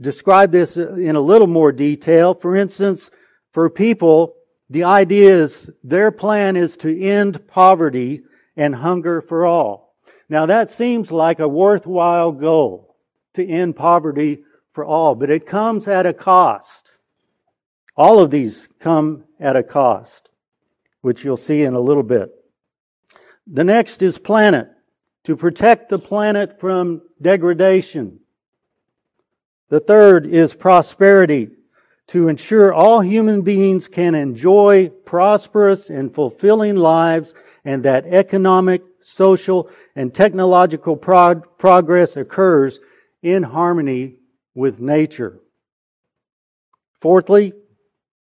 describe 0.00 0.52
this 0.52 0.76
in 0.76 1.16
a 1.16 1.20
little 1.20 1.46
more 1.46 1.72
detail. 1.72 2.34
For 2.34 2.56
instance, 2.56 3.10
for 3.52 3.68
people, 3.68 4.34
the 4.70 4.84
idea 4.84 5.42
is 5.42 5.70
their 5.82 6.10
plan 6.10 6.56
is 6.56 6.76
to 6.78 7.02
end 7.02 7.46
poverty 7.48 8.22
and 8.56 8.74
hunger 8.74 9.22
for 9.22 9.46
all. 9.46 9.94
Now, 10.28 10.46
that 10.46 10.70
seems 10.70 11.10
like 11.10 11.40
a 11.40 11.48
worthwhile 11.48 12.32
goal 12.32 12.96
to 13.34 13.46
end 13.46 13.76
poverty 13.76 14.44
for 14.74 14.84
all, 14.84 15.14
but 15.14 15.30
it 15.30 15.46
comes 15.46 15.88
at 15.88 16.06
a 16.06 16.12
cost. 16.12 16.90
All 17.96 18.20
of 18.20 18.30
these 18.30 18.68
come 18.78 19.24
at 19.40 19.56
a 19.56 19.62
cost, 19.62 20.28
which 21.00 21.24
you'll 21.24 21.36
see 21.36 21.62
in 21.62 21.74
a 21.74 21.80
little 21.80 22.02
bit. 22.02 22.30
The 23.46 23.64
next 23.64 24.02
is 24.02 24.18
planet, 24.18 24.68
to 25.24 25.36
protect 25.36 25.88
the 25.88 25.98
planet 25.98 26.60
from 26.60 27.02
degradation. 27.20 28.20
The 29.68 29.80
third 29.80 30.26
is 30.26 30.54
prosperity, 30.54 31.50
to 32.08 32.28
ensure 32.28 32.72
all 32.72 33.00
human 33.00 33.42
beings 33.42 33.86
can 33.86 34.14
enjoy 34.14 34.88
prosperous 35.04 35.90
and 35.90 36.14
fulfilling 36.14 36.76
lives 36.76 37.34
and 37.66 37.84
that 37.84 38.06
economic, 38.06 38.82
social, 39.02 39.68
and 39.94 40.14
technological 40.14 40.96
prog- 40.96 41.58
progress 41.58 42.16
occurs 42.16 42.78
in 43.22 43.42
harmony 43.42 44.16
with 44.54 44.80
nature. 44.80 45.38
Fourthly, 47.02 47.52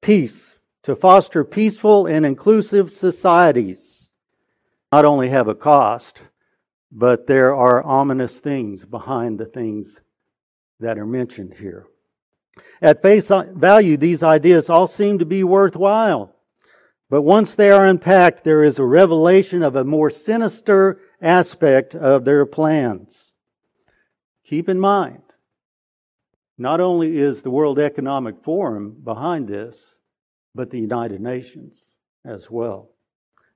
peace, 0.01 0.53
to 0.83 0.95
foster 0.95 1.43
peaceful 1.43 2.05
and 2.05 2.23
inclusive 2.23 2.91
societies. 2.91 4.09
Not 4.91 5.05
only 5.05 5.29
have 5.29 5.47
a 5.47 5.55
cost, 5.55 6.21
but 6.91 7.25
there 7.25 7.55
are 7.55 7.83
ominous 7.83 8.37
things 8.37 8.85
behind 8.85 9.39
the 9.39 9.45
things 9.45 9.99
that 10.81 10.97
are 10.97 11.05
mentioned 11.05 11.53
here. 11.53 11.87
At 12.81 13.01
face 13.01 13.31
uh, 13.31 13.45
value, 13.53 13.97
these 13.97 14.23
ideas 14.23 14.69
all 14.69 14.87
seem 14.87 15.19
to 15.19 15.25
be 15.25 15.43
worthwhile. 15.43 16.35
But 17.09 17.21
once 17.21 17.55
they 17.55 17.71
are 17.71 17.85
unpacked, 17.85 18.43
there 18.43 18.63
is 18.63 18.79
a 18.79 18.85
revelation 18.85 19.63
of 19.63 19.75
a 19.75 19.83
more 19.83 20.09
sinister 20.09 20.99
aspect 21.21 21.93
of 21.93 22.25
their 22.25 22.45
plans. 22.45 23.31
Keep 24.45 24.69
in 24.69 24.79
mind, 24.79 25.21
not 26.57 26.81
only 26.81 27.17
is 27.17 27.41
the 27.41 27.51
World 27.51 27.79
Economic 27.79 28.43
Forum 28.43 28.95
behind 29.03 29.47
this, 29.47 29.77
but 30.55 30.69
the 30.69 30.79
United 30.79 31.21
Nations 31.21 31.79
as 32.25 32.49
well. 32.49 32.89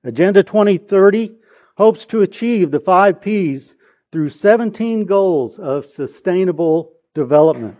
Agenda 0.04 0.42
2030 0.42 1.34
hopes 1.76 2.06
to 2.06 2.22
achieve 2.22 2.70
the 2.70 2.80
five 2.80 3.20
P's 3.20 3.74
through 4.12 4.30
17 4.30 5.04
goals 5.04 5.58
of 5.58 5.84
sustainable 5.86 6.95
development. 7.16 7.76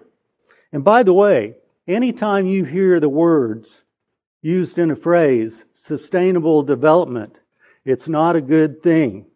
And 0.73 0.83
by 0.83 1.05
the 1.05 1.13
way, 1.13 1.55
anytime 1.87 2.47
you 2.47 2.65
hear 2.65 2.99
the 2.99 3.09
words 3.09 3.83
used 4.47 4.79
in 4.79 4.93
a 4.93 4.97
phrase, 4.97 5.65
sustainable 5.75 6.63
development. 6.63 7.37
It's 7.85 8.07
not 8.07 8.37
a 8.37 8.41
good 8.41 8.81
thing. 8.81 9.27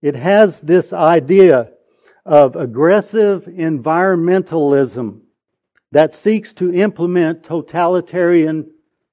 It 0.00 0.14
has 0.14 0.58
this 0.60 0.92
idea 0.94 1.70
of 2.24 2.56
aggressive 2.56 3.44
environmentalism 3.44 5.20
that 5.92 6.14
seeks 6.14 6.54
to 6.54 6.72
implement 6.72 7.44
totalitarian 7.44 8.70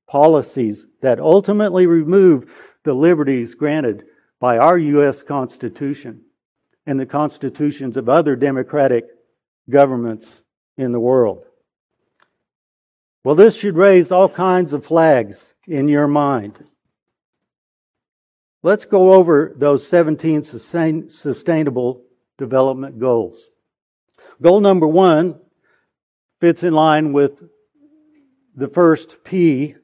policies 0.07 0.87
that 1.01 1.19
ultimately 1.19 1.85
remove 1.85 2.49
the 2.83 2.93
liberties 2.93 3.55
granted 3.55 4.05
by 4.39 4.57
our 4.57 4.77
U.S. 4.77 5.21
Constitution 5.21 6.21
and 6.85 6.97
the 6.99 7.05
constitutions 7.05 7.97
of 7.97 8.07
other 8.07 8.35
democratic 8.35 9.05
governments 9.69 10.27
in 10.77 10.91
the 10.91 10.99
world. 10.99 11.45
Well, 13.23 13.35
this 13.35 13.55
should 13.55 13.77
raise 13.77 14.11
all 14.11 14.27
kinds 14.27 14.73
of 14.73 14.85
flags 14.85 15.39
in 15.67 15.87
your 15.87 16.07
mind. 16.07 16.61
Let's 18.63 18.85
go 18.85 19.13
over 19.13 19.53
those 19.57 19.85
17 19.87 20.43
sustain, 20.43 21.09
sustainable 21.09 22.03
development 22.37 22.99
goals. 22.99 23.37
Goal 24.41 24.61
number 24.61 24.87
one 24.87 25.39
fits 26.39 26.63
in 26.63 26.73
line 26.73 27.13
with 27.13 27.41
the 28.55 28.67
first 28.67 29.23
P, 29.23 29.75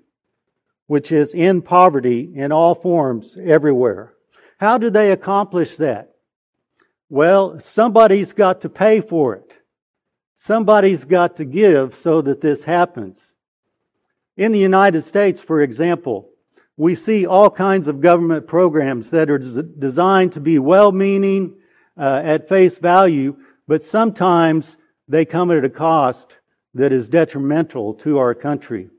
which 0.88 1.12
is 1.12 1.34
end 1.34 1.66
poverty 1.66 2.32
in 2.36 2.52
all 2.52 2.76
forms 2.76 3.38
everywhere. 3.42 4.14
How 4.58 4.78
do 4.78 4.90
they 4.90 5.12
accomplish 5.12 5.78
that? 5.78 6.16
Well, 7.10 7.60
somebody's 7.60 8.34
got 8.34 8.62
to 8.62 8.70
pay 8.70 9.02
for 9.02 9.36
it. 9.36 9.54
Somebody's 10.40 11.04
got 11.04 11.38
to 11.38 11.46
give 11.46 11.96
so 12.02 12.22
that 12.22 12.42
this 12.42 12.64
happens. 12.64 13.20
In 14.38 14.52
the 14.52 14.60
United 14.60 15.04
States, 15.04 15.42
for 15.42 15.62
example, 15.62 16.30
we 16.78 16.96
see 16.96 17.26
all 17.26 17.50
kinds 17.50 17.90
of 17.90 18.00
government 18.00 18.48
programs 18.48 19.10
that 19.10 19.30
are 19.30 19.38
designed 19.38 20.34
to 20.34 20.40
be 20.40 20.58
well 20.60 20.94
meaning 20.94 21.56
uh, 21.98 22.22
at 22.24 22.48
face 22.48 22.78
value, 22.78 23.36
but 23.68 23.84
sometimes 23.84 24.78
they 25.10 25.26
come 25.26 25.52
at 25.52 25.66
a 25.66 25.70
cost 25.70 26.36
that 26.74 26.94
is 26.94 27.10
detrimental 27.10 27.96
to 27.96 28.18
our 28.18 28.34
country. 28.34 28.90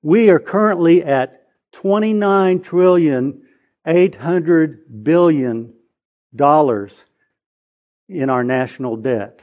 We 0.00 0.30
are 0.30 0.38
currently 0.38 1.02
at 1.02 1.46
29 1.72 2.60
trillion 2.60 3.42
800 3.84 5.02
billion 5.02 5.74
dollars 6.34 6.94
in 8.08 8.30
our 8.30 8.44
national 8.44 8.96
debt. 8.96 9.42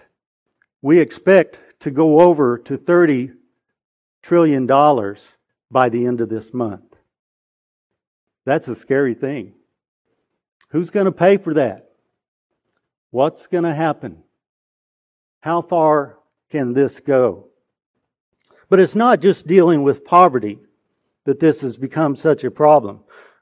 We 0.82 1.00
expect 1.00 1.60
to 1.82 1.92
go 1.92 2.22
over 2.22 2.58
to 2.60 2.78
30 2.78 3.32
trillion 4.22 4.66
dollars 4.66 5.28
by 5.72 5.90
the 5.90 6.06
end 6.06 6.22
of 6.22 6.30
this 6.30 6.54
month. 6.54 6.84
That's 8.46 8.68
a 8.68 8.76
scary 8.76 9.14
thing. 9.14 9.54
Who's 10.70 10.90
going 10.90 11.06
to 11.06 11.12
pay 11.12 11.38
for 11.38 11.54
that? 11.56 11.92
What's 13.12 13.48
going 13.48 13.64
to 13.64 13.74
happen? 13.74 14.24
How 15.42 15.62
far 15.62 16.18
can 16.52 16.74
this 16.74 17.00
go? 17.00 17.48
But 18.70 18.80
it's 18.80 18.96
not 18.96 19.20
just 19.20 19.48
dealing 19.48 19.84
with 19.84 20.06
poverty 20.06 20.60
that 21.26 21.40
this 21.40 21.62
has 21.62 21.76
become 21.76 22.16
such 22.16 22.44
a 22.44 22.52
problem. 22.52 23.02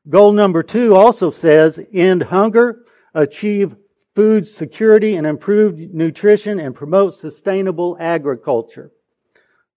Goal 0.10 0.32
number 0.32 0.64
two 0.64 0.96
also 0.96 1.32
says 1.32 1.80
end 1.94 2.24
hunger, 2.24 2.86
achieve 3.14 3.76
food 4.18 4.48
security 4.48 5.16
and 5.16 5.28
improve 5.28 5.78
nutrition, 5.78 6.60
and 6.60 6.74
promote 6.74 7.14
sustainable 7.14 7.96
agriculture. 8.00 8.92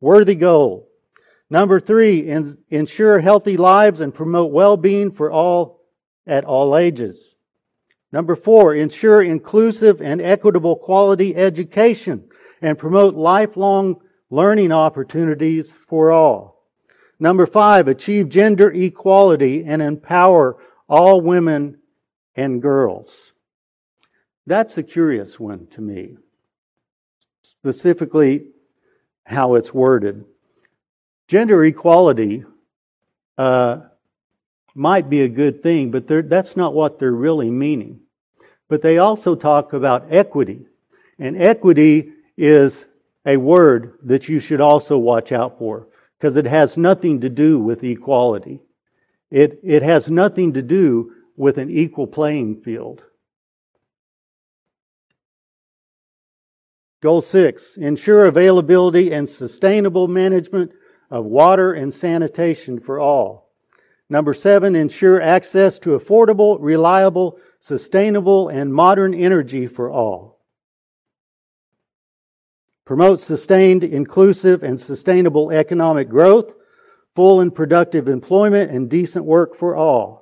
Worthy 0.01 0.35
goal. 0.35 0.89
Number 1.51 1.79
three, 1.79 2.27
ensure 2.71 3.21
healthy 3.21 3.59
lives 3.59 4.01
and 4.01 4.15
promote 4.15 4.51
well 4.51 4.79
being 4.79 5.13
for 5.13 5.31
all 5.31 5.83
at 6.27 6.47
all 6.47 6.79
ages. 6.79 7.35
Number 8.13 8.35
four, 8.35 8.75
ensure 8.75 9.23
inclusive 9.23 10.01
and 10.01 10.23
equitable 10.23 10.77
quality 10.77 11.37
education 11.37 12.25
and 12.63 12.79
promote 12.79 13.15
lifelong 13.15 14.01
learning 14.31 14.73
opportunities 14.73 15.71
for 15.87 16.13
all. 16.13 16.65
Number 17.19 17.47
five, 17.47 17.89
achieve 17.89 18.31
gender 18.31 18.73
equality 18.73 19.67
and 19.67 19.83
empower 19.83 20.57
all 20.89 21.21
women 21.21 21.77
and 22.35 22.63
girls. 22.63 23.30
That's 24.51 24.77
a 24.79 24.83
curious 24.83 25.39
one 25.39 25.69
to 25.69 25.81
me, 25.81 26.17
specifically 27.43 28.47
how 29.25 29.55
it's 29.55 29.73
worded. 29.73 30.25
Gender 31.29 31.65
equality 31.65 32.43
uh, 33.39 33.83
might 34.75 35.09
be 35.09 35.21
a 35.21 35.29
good 35.29 35.63
thing, 35.63 35.93
but 35.93 36.09
that's 36.29 36.57
not 36.57 36.75
what 36.75 36.99
they're 36.99 37.13
really 37.13 37.49
meaning. 37.49 38.01
But 38.67 38.83
they 38.83 38.99
also 38.99 39.37
talk 39.37 39.73
about 39.73 40.13
equity. 40.13 40.67
And 41.21 41.41
equity 41.41 42.11
is 42.37 42.85
a 43.27 43.37
word 43.37 44.01
that 44.03 44.29
you 44.29 44.41
should 44.41 44.61
also 44.61 44.99
watch 44.99 45.31
out 45.31 45.61
for 45.61 45.87
because 46.19 46.35
it 46.35 46.47
has 46.47 46.77
nothing 46.77 47.21
to 47.21 47.29
do 47.29 47.61
with 47.61 47.85
equality. 47.85 48.59
It, 49.31 49.61
it 49.63 49.85
has 49.85 50.11
nothing 50.11 50.55
to 50.55 50.63
do 50.63 51.13
with 51.37 51.57
an 51.59 51.71
equal 51.71 52.09
playing 52.09 52.63
field. 52.63 53.05
Goal 57.01 57.23
six, 57.23 57.77
ensure 57.77 58.25
availability 58.25 59.13
and 59.13 59.29
sustainable 59.29 60.07
management 60.07 60.73
of 61.11 61.25
water 61.25 61.73
and 61.73 61.93
sanitation 61.93 62.79
for 62.79 63.01
all. 63.01 63.51
Number 64.11 64.35
seven, 64.35 64.77
ensure 64.77 65.23
access 65.23 65.79
to 65.81 65.99
affordable, 65.99 66.59
reliable, 66.61 67.39
sustainable, 67.61 68.49
and 68.49 68.75
modern 68.75 69.15
energy 69.15 69.67
for 69.67 69.91
all. 69.91 70.41
Promote 72.85 73.21
sustained, 73.21 73.85
inclusive, 73.85 74.63
and 74.63 74.79
sustainable 74.79 75.53
economic 75.53 76.09
growth, 76.09 76.53
full 77.15 77.41
and 77.41 77.55
productive 77.55 78.09
employment, 78.09 78.73
and 78.73 78.91
decent 78.91 79.25
work 79.25 79.57
for 79.57 79.77
all. 79.77 80.20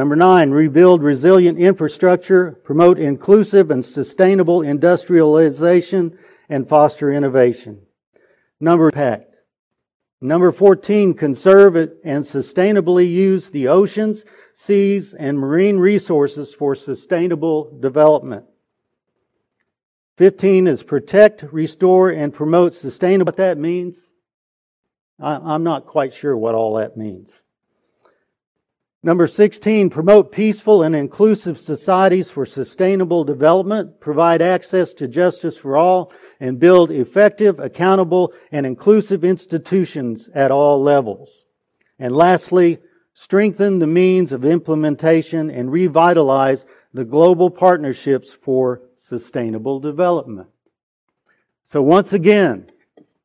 Number 0.00 0.16
nine, 0.16 0.50
rebuild 0.50 1.02
resilient 1.02 1.58
infrastructure, 1.58 2.52
promote 2.64 2.98
inclusive 2.98 3.70
and 3.70 3.84
sustainable 3.84 4.62
industrialization, 4.62 6.16
and 6.48 6.66
foster 6.66 7.12
innovation. 7.12 7.82
Number 8.60 8.90
pact. 8.90 9.34
Number 10.22 10.52
14, 10.52 11.12
conserve 11.12 11.76
and 11.76 12.24
sustainably 12.24 13.12
use 13.12 13.50
the 13.50 13.68
oceans, 13.68 14.24
seas, 14.54 15.12
and 15.12 15.38
marine 15.38 15.76
resources 15.76 16.54
for 16.54 16.74
sustainable 16.74 17.78
development. 17.80 18.46
15 20.16 20.66
is 20.66 20.82
protect, 20.82 21.42
restore, 21.52 22.08
and 22.08 22.32
promote 22.32 22.72
sustainable. 22.72 23.28
What 23.28 23.36
that 23.36 23.58
means, 23.58 23.98
I'm 25.18 25.62
not 25.62 25.84
quite 25.84 26.14
sure 26.14 26.34
what 26.34 26.54
all 26.54 26.76
that 26.76 26.96
means. 26.96 27.30
Number 29.02 29.26
16, 29.26 29.88
promote 29.88 30.30
peaceful 30.30 30.82
and 30.82 30.94
inclusive 30.94 31.58
societies 31.58 32.28
for 32.28 32.44
sustainable 32.44 33.24
development, 33.24 33.98
provide 33.98 34.42
access 34.42 34.92
to 34.94 35.08
justice 35.08 35.56
for 35.56 35.78
all, 35.78 36.12
and 36.38 36.58
build 36.58 36.90
effective, 36.90 37.58
accountable, 37.60 38.34
and 38.52 38.66
inclusive 38.66 39.24
institutions 39.24 40.28
at 40.34 40.50
all 40.50 40.82
levels. 40.82 41.44
And 41.98 42.14
lastly, 42.14 42.78
strengthen 43.14 43.78
the 43.78 43.86
means 43.86 44.32
of 44.32 44.44
implementation 44.44 45.48
and 45.48 45.72
revitalize 45.72 46.66
the 46.92 47.04
global 47.04 47.48
partnerships 47.48 48.30
for 48.42 48.82
sustainable 48.98 49.80
development. 49.80 50.48
So 51.70 51.80
once 51.80 52.12
again, 52.12 52.70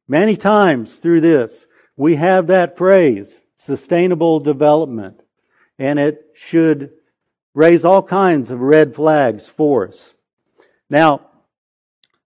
many 0.08 0.38
times 0.38 0.96
through 0.96 1.20
this, 1.20 1.68
we 1.98 2.16
have 2.16 2.48
that 2.48 2.78
phrase, 2.78 3.42
sustainable 3.56 4.40
development, 4.40 5.22
and 5.80 6.00
it 6.00 6.32
should 6.34 6.92
raise 7.54 7.86
all 7.86 8.04
kinds 8.04 8.50
of 8.52 8.60
red 8.60 8.96
flags 8.96 9.48
for 9.48 9.88
us. 9.88 10.14
Now, 10.90 11.22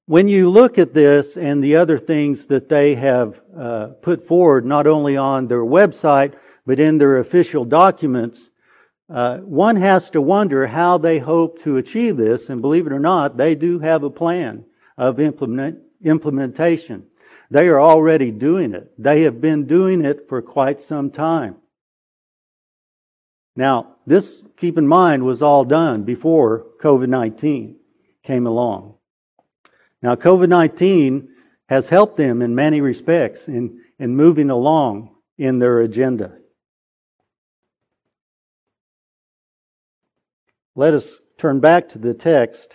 when 0.06 0.28
you 0.28 0.50
look 0.50 0.80
at 0.80 0.94
this 0.94 1.38
and 1.38 1.64
the 1.64 1.76
other 1.76 2.00
things 2.00 2.48
that 2.48 2.68
they 2.68 2.96
have 2.96 3.40
uh, 3.56 3.88
put 4.02 4.28
forward, 4.28 4.66
not 4.66 4.88
only 4.88 5.18
on 5.18 5.48
their 5.48 5.64
website, 5.64 6.34
but 6.66 6.80
in 6.80 6.98
their 6.98 7.20
official 7.20 7.64
documents, 7.64 8.50
uh, 9.10 9.38
one 9.38 9.76
has 9.76 10.10
to 10.12 10.22
wonder 10.22 10.68
how 10.68 10.98
they 10.98 11.20
hope 11.20 11.62
to 11.62 11.78
achieve 11.78 12.18
this. 12.18 12.50
And 12.50 12.62
believe 12.62 12.88
it 12.88 12.94
or 12.94 13.00
not, 13.00 13.38
they 13.38 13.56
do 13.56 13.80
have 13.80 14.04
a 14.04 14.10
plan 14.10 14.66
of 14.98 15.20
implement, 15.20 15.80
implementation. 16.04 17.06
They 17.52 17.68
are 17.68 17.80
already 17.80 18.32
doing 18.32 18.74
it. 18.74 18.92
They 18.98 19.22
have 19.24 19.42
been 19.42 19.66
doing 19.66 20.04
it 20.06 20.28
for 20.28 20.42
quite 20.42 20.82
some 20.82 21.10
time. 21.10 21.56
Now, 23.56 23.96
this, 24.06 24.42
keep 24.58 24.78
in 24.78 24.88
mind, 24.88 25.24
was 25.24 25.42
all 25.42 25.66
done 25.66 26.04
before 26.04 26.66
COVID 26.82 27.10
19 27.10 27.78
came 28.24 28.48
along. 28.48 28.96
Now, 30.02 30.16
COVID 30.16 30.50
19 30.50 31.30
has 31.68 31.88
helped 31.88 32.18
them 32.18 32.42
in 32.42 32.56
many 32.56 32.82
respects 32.82 33.48
in, 33.48 33.82
in 34.00 34.16
moving 34.16 34.50
along 34.50 35.16
in 35.38 35.60
their 35.60 35.82
agenda. 35.82 36.36
Let 40.76 40.94
us 40.94 41.20
turn 41.38 41.60
back 41.60 41.90
to 41.90 41.98
the 41.98 42.14
text. 42.14 42.74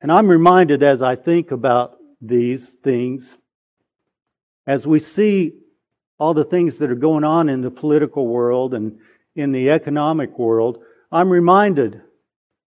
And 0.00 0.12
I'm 0.12 0.28
reminded 0.28 0.82
as 0.82 1.00
I 1.00 1.16
think 1.16 1.50
about 1.50 1.96
these 2.20 2.64
things, 2.82 3.26
as 4.66 4.86
we 4.86 5.00
see 5.00 5.54
all 6.22 6.34
the 6.34 6.44
things 6.44 6.78
that 6.78 6.88
are 6.88 6.94
going 6.94 7.24
on 7.24 7.48
in 7.48 7.62
the 7.62 7.70
political 7.70 8.28
world 8.28 8.74
and 8.74 8.96
in 9.34 9.50
the 9.50 9.70
economic 9.70 10.38
world, 10.38 10.78
I'm 11.10 11.28
reminded 11.28 12.00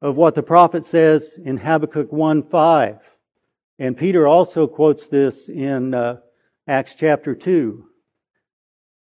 of 0.02 0.16
what 0.16 0.34
the 0.34 0.42
prophet 0.42 0.84
says 0.84 1.36
in 1.46 1.56
Habakkuk 1.56 2.12
1 2.12 2.50
5. 2.50 2.98
And 3.78 3.96
Peter 3.96 4.28
also 4.28 4.66
quotes 4.66 5.08
this 5.10 5.48
in 5.48 5.94
uh, 5.94 6.22
Acts 6.68 6.96
chapter 6.98 7.36
2, 7.36 7.86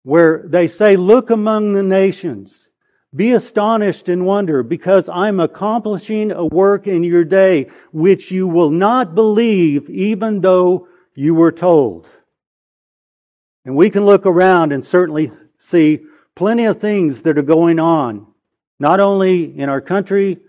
where 0.03 0.43
they 0.45 0.67
say, 0.67 0.97
Look 0.97 1.29
among 1.29 1.71
the 1.71 1.83
nations, 1.83 2.67
be 3.15 3.31
astonished 3.31 4.09
and 4.09 4.25
wonder, 4.25 4.61
because 4.61 5.07
I'm 5.07 5.39
accomplishing 5.39 6.33
a 6.33 6.47
work 6.47 6.87
in 6.87 7.05
your 7.05 7.23
day 7.23 7.69
which 7.93 8.29
you 8.29 8.49
will 8.49 8.71
not 8.71 9.15
believe, 9.15 9.89
even 9.89 10.41
though 10.41 10.89
you 11.15 11.33
were 11.33 11.53
told. 11.53 12.09
And 13.65 13.75
we 13.75 13.89
can 13.89 14.05
look 14.05 14.25
around 14.25 14.71
and 14.71 14.85
certainly 14.85 15.31
see 15.57 16.01
plenty 16.35 16.65
of 16.65 16.81
things 16.81 17.21
that 17.21 17.37
are 17.37 17.43
going 17.43 17.79
on, 17.79 18.27
not 18.79 18.99
only 18.99 19.57
in 19.57 19.69
our 19.69 19.81
country, 19.81 20.39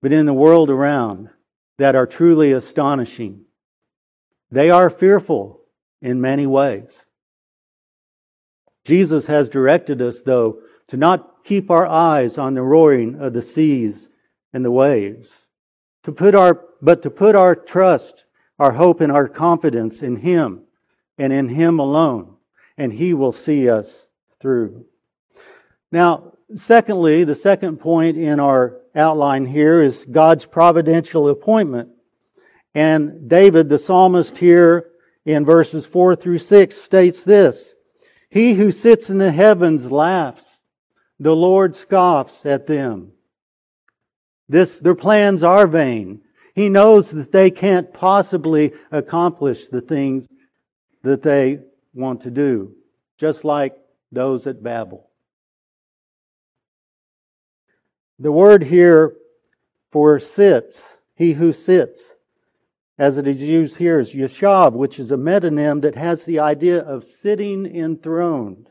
but 0.00 0.12
in 0.12 0.26
the 0.26 0.32
world 0.32 0.70
around 0.70 1.28
that 1.78 1.94
are 1.94 2.06
truly 2.06 2.52
astonishing. 2.52 3.44
They 4.50 4.70
are 4.70 4.90
fearful 4.90 5.60
in 6.00 6.20
many 6.20 6.46
ways. 6.46 6.90
Jesus 8.84 9.26
has 9.26 9.48
directed 9.48 10.02
us, 10.02 10.20
though, 10.22 10.60
to 10.88 10.96
not 10.96 11.44
keep 11.44 11.70
our 11.70 11.86
eyes 11.86 12.38
on 12.38 12.54
the 12.54 12.62
roaring 12.62 13.20
of 13.20 13.32
the 13.32 13.42
seas 13.42 14.08
and 14.52 14.64
the 14.64 14.70
waves, 14.70 15.30
to 16.04 16.12
put 16.12 16.34
our, 16.34 16.60
but 16.80 17.02
to 17.02 17.10
put 17.10 17.34
our 17.34 17.54
trust, 17.54 18.24
our 18.58 18.72
hope, 18.72 19.00
and 19.00 19.12
our 19.12 19.28
confidence 19.28 20.02
in 20.02 20.16
Him 20.16 20.62
and 21.18 21.32
in 21.32 21.48
Him 21.48 21.78
alone, 21.78 22.36
and 22.82 22.92
He 22.92 23.14
will 23.14 23.32
see 23.32 23.70
us 23.70 24.06
through. 24.40 24.84
Now, 25.92 26.32
secondly, 26.56 27.22
the 27.22 27.36
second 27.36 27.76
point 27.76 28.16
in 28.18 28.40
our 28.40 28.80
outline 28.96 29.46
here 29.46 29.82
is 29.82 30.04
God's 30.04 30.46
providential 30.46 31.28
appointment. 31.28 31.90
And 32.74 33.28
David, 33.28 33.68
the 33.68 33.78
psalmist, 33.78 34.36
here 34.36 34.90
in 35.24 35.44
verses 35.44 35.86
4 35.86 36.16
through 36.16 36.40
6 36.40 36.76
states 36.76 37.22
this 37.22 37.72
He 38.30 38.54
who 38.54 38.72
sits 38.72 39.10
in 39.10 39.18
the 39.18 39.30
heavens 39.30 39.88
laughs, 39.88 40.44
the 41.20 41.36
Lord 41.36 41.76
scoffs 41.76 42.44
at 42.44 42.66
them. 42.66 43.12
This, 44.48 44.80
their 44.80 44.96
plans 44.96 45.44
are 45.44 45.68
vain. 45.68 46.22
He 46.56 46.68
knows 46.68 47.10
that 47.10 47.30
they 47.30 47.52
can't 47.52 47.94
possibly 47.94 48.72
accomplish 48.90 49.68
the 49.68 49.82
things 49.82 50.26
that 51.04 51.22
they 51.22 51.60
want 51.94 52.22
to 52.22 52.30
do, 52.30 52.74
just 53.18 53.44
like 53.44 53.76
those 54.10 54.46
at 54.46 54.62
Babel. 54.62 55.08
The 58.18 58.32
word 58.32 58.62
here 58.62 59.14
for 59.90 60.18
sits, 60.20 60.82
he 61.14 61.32
who 61.32 61.52
sits, 61.52 62.02
as 62.98 63.18
it 63.18 63.26
is 63.26 63.40
used 63.40 63.76
here, 63.76 64.00
is 64.00 64.12
yashav, 64.12 64.72
which 64.72 64.98
is 64.98 65.10
a 65.10 65.16
metonym 65.16 65.82
that 65.82 65.96
has 65.96 66.22
the 66.22 66.40
idea 66.40 66.80
of 66.80 67.04
sitting 67.04 67.66
enthroned. 67.66 68.68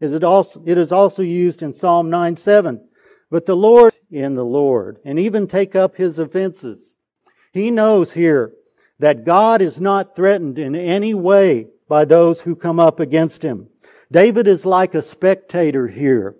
It, 0.00 0.24
also, 0.24 0.62
it 0.66 0.78
is 0.78 0.92
also 0.92 1.22
used 1.22 1.62
in 1.62 1.72
Psalm 1.72 2.10
9 2.10 2.36
7. 2.36 2.80
But 3.30 3.44
the 3.44 3.56
Lord 3.56 3.92
in 4.10 4.34
the 4.34 4.44
Lord, 4.44 4.98
and 5.04 5.18
even 5.18 5.46
take 5.46 5.74
up 5.74 5.96
his 5.96 6.18
offenses. 6.18 6.94
He 7.52 7.70
knows 7.70 8.12
here 8.12 8.52
that 8.98 9.24
God 9.24 9.62
is 9.62 9.80
not 9.80 10.14
threatened 10.14 10.58
in 10.58 10.74
any 10.74 11.14
way 11.14 11.68
by 11.88 12.04
those 12.04 12.40
who 12.40 12.56
come 12.56 12.80
up 12.80 13.00
against 13.00 13.42
him. 13.42 13.68
David 14.10 14.46
is 14.46 14.64
like 14.64 14.94
a 14.94 15.02
spectator 15.02 15.86
here. 15.86 16.36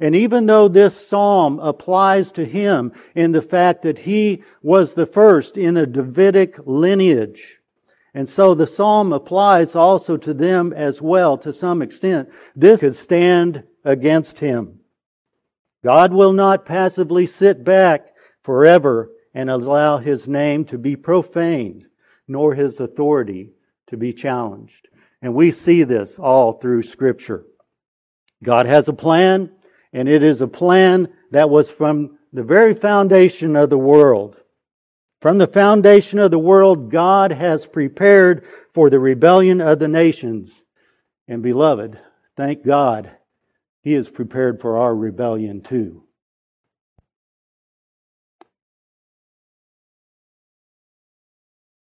And 0.00 0.14
even 0.14 0.46
though 0.46 0.68
this 0.68 1.08
psalm 1.08 1.58
applies 1.60 2.30
to 2.32 2.44
him 2.44 2.92
in 3.14 3.32
the 3.32 3.42
fact 3.42 3.82
that 3.82 3.98
he 3.98 4.44
was 4.62 4.94
the 4.94 5.06
first 5.06 5.56
in 5.56 5.76
a 5.76 5.86
Davidic 5.86 6.58
lineage, 6.64 7.58
and 8.14 8.28
so 8.28 8.54
the 8.54 8.66
psalm 8.66 9.12
applies 9.12 9.74
also 9.74 10.16
to 10.16 10.34
them 10.34 10.72
as 10.72 11.00
well 11.00 11.38
to 11.38 11.52
some 11.52 11.82
extent, 11.82 12.28
this 12.54 12.80
could 12.80 12.96
stand 12.96 13.62
against 13.84 14.38
him. 14.38 14.80
God 15.84 16.12
will 16.12 16.32
not 16.32 16.66
passively 16.66 17.26
sit 17.26 17.64
back 17.64 18.08
forever 18.42 19.10
and 19.34 19.48
allow 19.48 19.98
his 19.98 20.26
name 20.26 20.64
to 20.66 20.78
be 20.78 20.96
profaned, 20.96 21.86
nor 22.26 22.54
his 22.54 22.80
authority 22.80 23.52
to 23.88 23.96
be 23.96 24.12
challenged. 24.12 24.88
And 25.22 25.34
we 25.34 25.50
see 25.50 25.82
this 25.82 26.18
all 26.18 26.54
through 26.54 26.84
Scripture. 26.84 27.44
God 28.42 28.66
has 28.66 28.88
a 28.88 28.92
plan, 28.92 29.50
and 29.92 30.08
it 30.08 30.22
is 30.22 30.40
a 30.40 30.46
plan 30.46 31.08
that 31.32 31.50
was 31.50 31.70
from 31.70 32.18
the 32.32 32.42
very 32.42 32.74
foundation 32.74 33.56
of 33.56 33.70
the 33.70 33.78
world. 33.78 34.36
From 35.20 35.38
the 35.38 35.48
foundation 35.48 36.20
of 36.20 36.30
the 36.30 36.38
world, 36.38 36.92
God 36.92 37.32
has 37.32 37.66
prepared 37.66 38.44
for 38.74 38.88
the 38.88 39.00
rebellion 39.00 39.60
of 39.60 39.80
the 39.80 39.88
nations. 39.88 40.52
And 41.26 41.42
beloved, 41.42 41.98
thank 42.36 42.64
God, 42.64 43.10
He 43.82 43.94
is 43.94 44.08
prepared 44.08 44.60
for 44.60 44.76
our 44.76 44.94
rebellion 44.94 45.62
too. 45.62 46.04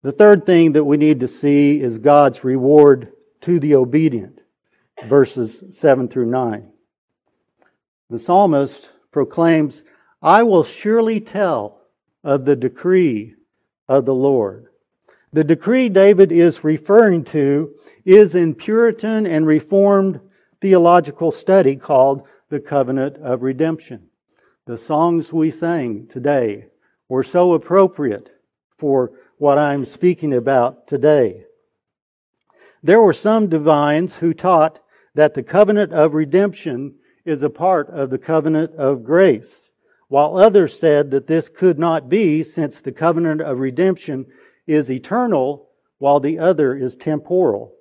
The 0.05 0.11
third 0.11 0.45
thing 0.45 0.73
that 0.73 0.83
we 0.83 0.97
need 0.97 1.21
to 1.21 1.27
see 1.27 1.81
is 1.81 1.97
God's 1.97 2.43
reward 2.43 3.13
to 3.41 3.59
the 3.59 3.73
obedient, 3.73 4.39
verses 5.07 5.63
7 5.71 6.09
through 6.09 6.27
9. 6.27 6.71
The 8.11 8.19
psalmist 8.19 8.91
proclaims, 9.11 9.81
I 10.21 10.43
will 10.43 10.63
surely 10.63 11.19
tell 11.19 11.81
of 12.23 12.45
the 12.45 12.55
decree 12.55 13.33
of 13.89 14.05
the 14.05 14.13
Lord. 14.13 14.67
The 15.33 15.43
decree 15.43 15.89
David 15.89 16.31
is 16.31 16.63
referring 16.63 17.23
to 17.23 17.73
is 18.05 18.35
in 18.35 18.53
Puritan 18.53 19.25
and 19.25 19.47
Reformed 19.47 20.19
theological 20.61 21.31
study 21.31 21.75
called 21.75 22.27
the 22.49 22.59
Covenant 22.59 23.17
of 23.17 23.41
Redemption. 23.41 24.03
The 24.67 24.77
songs 24.77 25.33
we 25.33 25.49
sang 25.49 26.05
today 26.05 26.67
were 27.09 27.23
so 27.23 27.53
appropriate 27.53 28.29
for 28.77 29.13
what 29.37 29.57
I'm 29.57 29.85
speaking 29.85 30.33
about 30.33 30.87
today. 30.87 31.43
There 32.83 33.01
were 33.01 33.13
some 33.13 33.49
divines 33.49 34.15
who 34.15 34.33
taught 34.33 34.79
that 35.15 35.33
the 35.33 35.43
covenant 35.43 35.93
of 35.93 36.13
redemption 36.13 36.95
is 37.25 37.41
a 37.41 37.49
part 37.49 37.89
of 37.89 38.09
the 38.09 38.17
covenant 38.17 38.75
of 38.75 39.03
grace, 39.03 39.69
while 40.07 40.37
others 40.37 40.77
said 40.77 41.11
that 41.11 41.27
this 41.27 41.49
could 41.49 41.79
not 41.79 42.09
be 42.09 42.43
since 42.43 42.79
the 42.79 42.91
covenant 42.91 43.41
of 43.41 43.59
redemption 43.59 44.25
is 44.67 44.91
eternal 44.91 45.69
while 45.97 46.19
the 46.19 46.37
other 46.37 46.75
is 46.75 46.95
temporal. 46.95 47.73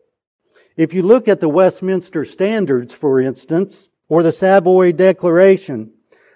If 0.76 0.92
you 0.92 1.02
look 1.02 1.28
at 1.28 1.40
the 1.40 1.48
Westminster 1.48 2.24
Standards, 2.24 2.92
for 2.92 3.20
instance, 3.20 3.88
or 4.08 4.22
the 4.22 4.32
Savoy 4.32 4.92
Declaration, 4.92 5.92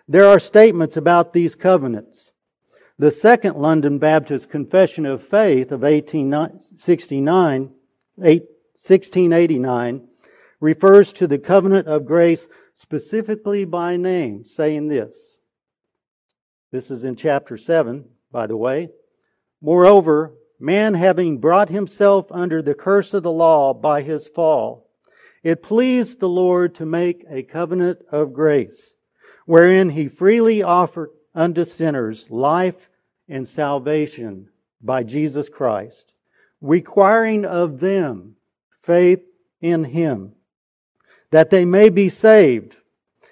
there 0.07 0.27
are 0.27 0.39
statements 0.39 0.97
about 0.97 1.33
these 1.33 1.55
covenants. 1.55 2.28
The 3.01 3.13
Second 3.13 3.55
London 3.55 3.99
Baptist 3.99 4.51
Confession 4.51 5.07
of 5.07 5.23
Faith 5.23 5.71
of 5.71 5.83
1869, 5.83 7.71
1689 8.17 10.09
refers 10.59 11.13
to 11.13 11.29
the 11.29 11.39
covenant 11.39 11.87
of 11.87 12.07
grace 12.07 12.45
specifically 12.75 13.65
by 13.65 13.97
name, 13.97 14.45
saying 14.45 14.89
this. 14.89 15.17
This 16.73 16.91
is 16.91 17.05
in 17.05 17.15
chapter 17.15 17.57
7, 17.57 18.05
by 18.33 18.49
the 18.49 18.57
way. 18.57 18.89
Moreover, 19.63 20.35
man 20.59 20.95
having 20.95 21.39
brought 21.39 21.69
himself 21.69 22.27
under 22.33 22.63
the 22.63 22.75
curse 22.75 23.15
of 23.15 23.23
the 23.23 23.31
law 23.31 23.75
by 23.75 24.03
his 24.03 24.27
fall, 24.27 24.91
it 25.45 25.63
pleased 25.63 26.19
the 26.19 26.29
Lord 26.29 26.75
to 26.75 26.85
make 26.85 27.25
a 27.31 27.45
covenant 27.45 28.01
of 28.11 28.33
grace, 28.33 28.91
wherein 29.47 29.89
he 29.89 30.09
freely 30.09 30.65
offered 30.65 31.11
unto 31.39 31.65
sinners 31.65 32.27
life 32.29 32.89
and 33.29 33.47
salvation 33.47 34.49
by 34.83 35.05
Jesus 35.05 35.49
Christ, 35.49 36.13
requiring 36.61 37.45
of 37.45 37.79
them 37.79 38.35
faith 38.83 39.21
in 39.61 39.85
him, 39.85 40.33
that 41.31 41.49
they 41.51 41.65
may 41.65 41.91
be 41.91 42.09
saved, 42.09 42.77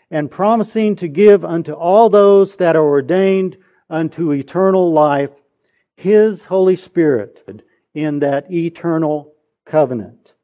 and 0.09 0.31
promising 0.31 0.95
to 0.95 1.09
give 1.09 1.45
unto 1.45 1.73
all 1.73 2.09
those 2.09 2.55
that 2.57 2.77
are 2.77 2.89
ordained 2.89 3.57
unto 3.91 4.33
eternal 4.33 4.93
life 4.93 5.31
his 5.97 6.45
Holy 6.45 6.77
Spirit 6.77 7.45
in 7.93 8.21
that 8.21 8.53
eternal 8.53 9.35
covenant. 9.65 10.35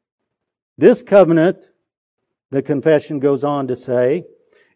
This 0.77 1.01
covenant, 1.01 1.59
the 2.49 2.61
confession 2.61 3.19
goes 3.19 3.45
on 3.45 3.67
to 3.67 3.77
say, 3.77 4.25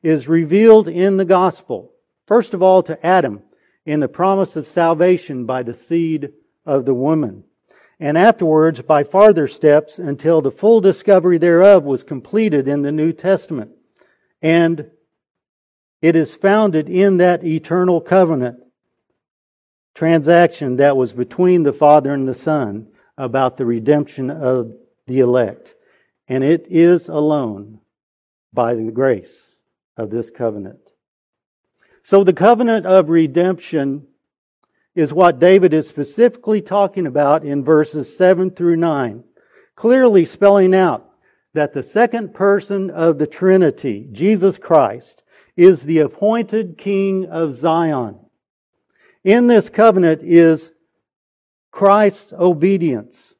is 0.03 0.29
revealed 0.29 0.87
in 0.87 1.17
the 1.17 1.25
gospel. 1.25 1.91
First 2.27 2.53
of 2.53 2.61
all, 2.61 2.83
to 2.83 3.05
Adam 3.05 3.41
in 3.85 4.01
the 4.01 4.07
promise 4.07 4.55
of 4.55 4.67
salvation 4.67 5.45
by 5.45 5.63
the 5.63 5.73
seed 5.73 6.33
of 6.65 6.85
the 6.85 6.93
woman, 6.93 7.45
and 7.99 8.17
afterwards 8.17 8.81
by 8.81 9.03
farther 9.03 9.47
steps 9.47 9.97
until 9.97 10.41
the 10.41 10.51
full 10.51 10.81
discovery 10.81 11.37
thereof 11.37 11.83
was 11.83 12.03
completed 12.03 12.67
in 12.67 12.81
the 12.81 12.91
New 12.91 13.13
Testament. 13.13 13.71
And 14.41 14.91
it 16.01 16.15
is 16.15 16.33
founded 16.33 16.89
in 16.89 17.17
that 17.17 17.43
eternal 17.43 18.01
covenant 18.01 18.59
transaction 19.95 20.75
that 20.75 20.95
was 20.95 21.11
between 21.13 21.63
the 21.63 21.73
Father 21.73 22.13
and 22.13 22.27
the 22.27 22.35
Son 22.35 22.87
about 23.17 23.57
the 23.57 23.65
redemption 23.65 24.29
of 24.29 24.73
the 25.07 25.21
elect. 25.21 25.73
And 26.27 26.43
it 26.43 26.67
is 26.69 27.07
alone 27.07 27.79
by 28.53 28.75
the 28.75 28.91
grace 28.91 29.47
of 29.95 30.11
this 30.11 30.29
covenant. 30.29 30.86
So 32.07 32.23
the 32.23 32.31
covenant 32.31 32.85
of 32.85 33.09
redemption 33.09 34.07
is 34.95 35.11
what 35.11 35.39
David 35.39 35.73
is 35.73 35.89
specifically 35.89 36.61
talking 36.61 37.05
about 37.05 37.43
in 37.43 37.65
verses 37.65 38.15
7 38.15 38.51
through 38.51 38.77
9, 38.77 39.25
clearly 39.75 40.25
spelling 40.25 40.73
out 40.73 41.09
that 41.53 41.73
the 41.73 41.83
second 41.83 42.33
person 42.33 42.91
of 42.91 43.17
the 43.17 43.27
Trinity, 43.27 44.07
Jesus 44.13 44.57
Christ, 44.57 45.23
is 45.57 45.81
the 45.81 45.99
appointed 45.99 46.77
king 46.77 47.25
of 47.25 47.55
Zion. 47.55 48.17
In 49.25 49.47
this 49.47 49.69
covenant 49.69 50.21
is 50.23 50.71
Christ's 51.71 52.31
obedience. 52.31 53.33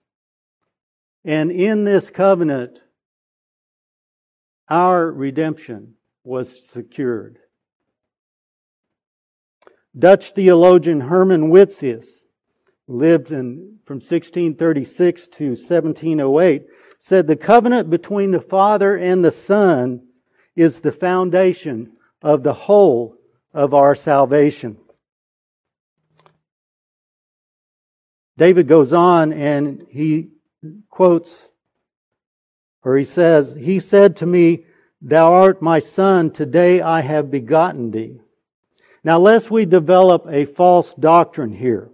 And 1.23 1.53
in 1.53 1.85
this 1.85 2.09
covenant, 2.09 2.81
our 4.67 5.09
redemption 5.09 5.93
was 6.25 6.65
secured. 6.73 7.39
Dutch 9.97 10.31
theologian 10.31 11.01
Herman 11.01 11.49
Witsius 11.49 12.21
lived 12.87 13.31
in, 13.31 13.79
from 13.85 13.95
1636 13.95 15.27
to 15.29 15.49
1708 15.49 16.65
said 16.99 17.27
the 17.27 17.35
covenant 17.35 17.89
between 17.89 18.31
the 18.31 18.41
Father 18.41 18.95
and 18.95 19.23
the 19.23 19.31
Son 19.31 20.01
is 20.55 20.79
the 20.79 20.91
foundation 20.91 21.91
of 22.21 22.43
the 22.43 22.53
whole 22.53 23.15
of 23.53 23.73
our 23.73 23.95
salvation. 23.95 24.77
David 28.37 28.67
goes 28.67 28.93
on 28.93 29.33
and 29.33 29.85
he 29.89 30.29
quotes, 30.89 31.47
or 32.83 32.97
he 32.97 33.05
says, 33.05 33.55
He 33.55 33.79
said 33.79 34.17
to 34.17 34.25
me, 34.25 34.65
Thou 35.01 35.33
art 35.33 35.61
my 35.61 35.79
son, 35.79 36.31
today 36.31 36.81
I 36.81 37.01
have 37.01 37.31
begotten 37.31 37.91
thee. 37.91 38.19
Now, 39.03 39.19
lest 39.19 39.51
we 39.51 39.65
develop 39.65 40.25
a 40.29 40.45
false 40.45 40.93
doctrine 40.93 41.51
here, 41.51 41.89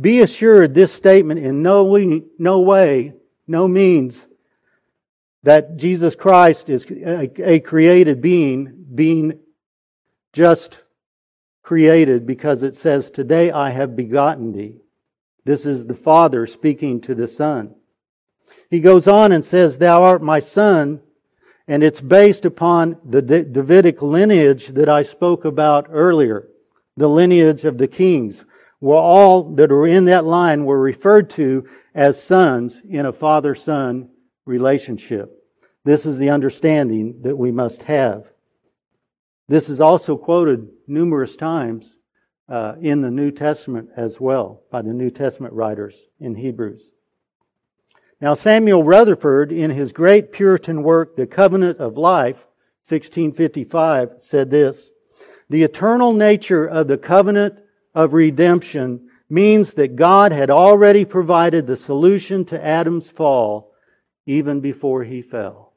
be 0.00 0.20
assured 0.20 0.74
this 0.74 0.92
statement 0.92 1.40
in 1.40 1.62
no 1.62 1.84
way, 1.84 2.22
no, 2.38 2.60
way, 2.60 3.14
no 3.46 3.68
means 3.68 4.26
that 5.44 5.76
Jesus 5.76 6.14
Christ 6.16 6.68
is 6.70 6.84
a, 6.90 7.60
created 7.60 8.20
being, 8.20 8.86
being 8.94 9.38
just 10.32 10.78
created 11.62 12.26
because 12.26 12.62
it 12.62 12.76
says, 12.76 13.10
Today 13.10 13.50
I 13.50 13.70
have 13.70 13.94
begotten 13.94 14.52
thee. 14.52 14.80
This 15.44 15.66
is 15.66 15.86
the 15.86 15.94
Father 15.94 16.46
speaking 16.46 17.00
to 17.02 17.14
the 17.14 17.28
Son. 17.28 17.74
He 18.70 18.80
goes 18.80 19.06
on 19.06 19.32
and 19.32 19.44
says, 19.44 19.76
Thou 19.76 20.02
art 20.02 20.22
my 20.22 20.40
Son, 20.40 21.00
and 21.66 21.82
it's 21.82 22.00
based 22.00 22.44
upon 22.44 22.96
the 23.08 23.22
Davidic 23.22 24.02
lineage 24.02 24.68
that 24.68 24.88
I 24.88 25.02
spoke 25.02 25.44
about 25.44 25.86
earlier, 25.90 26.48
the 26.96 27.08
lineage 27.08 27.64
of 27.64 27.78
the 27.78 27.88
kings. 27.88 28.44
Well, 28.80 28.98
all 28.98 29.54
that 29.54 29.72
are 29.72 29.86
in 29.86 30.04
that 30.06 30.26
line 30.26 30.64
were 30.64 30.80
referred 30.80 31.30
to 31.30 31.66
as 31.94 32.22
sons 32.22 32.80
in 32.88 33.06
a 33.06 33.12
father 33.12 33.54
son 33.54 34.10
relationship. 34.44 35.30
This 35.84 36.04
is 36.04 36.18
the 36.18 36.30
understanding 36.30 37.20
that 37.22 37.36
we 37.36 37.50
must 37.50 37.82
have. 37.82 38.24
This 39.48 39.68
is 39.68 39.80
also 39.80 40.16
quoted 40.16 40.68
numerous 40.86 41.36
times 41.36 41.96
uh, 42.48 42.74
in 42.80 43.00
the 43.00 43.10
New 43.10 43.30
Testament 43.30 43.88
as 43.96 44.20
well 44.20 44.62
by 44.70 44.82
the 44.82 44.92
New 44.92 45.10
Testament 45.10 45.54
writers 45.54 45.94
in 46.20 46.34
Hebrews. 46.34 46.90
Now, 48.24 48.32
Samuel 48.32 48.82
Rutherford, 48.82 49.52
in 49.52 49.70
his 49.70 49.92
great 49.92 50.32
Puritan 50.32 50.82
work, 50.82 51.14
The 51.14 51.26
Covenant 51.26 51.78
of 51.78 51.98
Life, 51.98 52.38
1655, 52.88 54.12
said 54.16 54.50
this 54.50 54.92
The 55.50 55.62
eternal 55.62 56.14
nature 56.14 56.64
of 56.64 56.88
the 56.88 56.96
covenant 56.96 57.58
of 57.94 58.14
redemption 58.14 59.10
means 59.28 59.74
that 59.74 59.96
God 59.96 60.32
had 60.32 60.48
already 60.48 61.04
provided 61.04 61.66
the 61.66 61.76
solution 61.76 62.46
to 62.46 62.64
Adam's 62.64 63.10
fall 63.10 63.74
even 64.24 64.62
before 64.62 65.04
he 65.04 65.20
fell. 65.20 65.74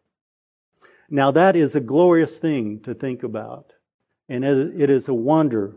Now, 1.10 1.32
that 1.32 1.58
is 1.58 1.76
a 1.76 1.82
glorious 1.82 2.38
thing 2.38 2.80
to 2.84 2.94
think 2.94 3.24
about, 3.24 3.74
and 4.30 4.46
it 4.46 4.90
is 4.90 5.10
a 5.10 5.14
wonder 5.14 5.76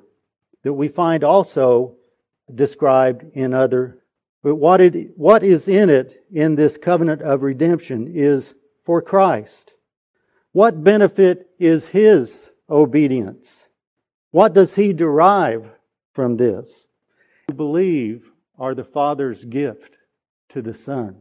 that 0.62 0.72
we 0.72 0.86
find 0.86 1.24
also 1.24 1.96
described 2.54 3.24
in 3.34 3.54
other. 3.54 3.99
But 4.42 4.56
what, 4.56 4.80
it, 4.80 5.18
what 5.18 5.42
is 5.42 5.68
in 5.68 5.90
it 5.90 6.24
in 6.32 6.54
this 6.54 6.76
covenant 6.76 7.22
of 7.22 7.42
redemption 7.42 8.12
is 8.14 8.54
for 8.84 9.02
Christ. 9.02 9.74
What 10.52 10.82
benefit 10.82 11.50
is 11.58 11.86
his 11.86 12.48
obedience? 12.68 13.54
What 14.30 14.54
does 14.54 14.74
he 14.74 14.92
derive 14.92 15.66
from 16.14 16.36
this? 16.36 16.86
To 17.48 17.54
believe 17.54 18.30
are 18.58 18.74
the 18.74 18.84
Father's 18.84 19.44
gift 19.44 19.96
to 20.50 20.62
the 20.62 20.74
Son. 20.74 21.16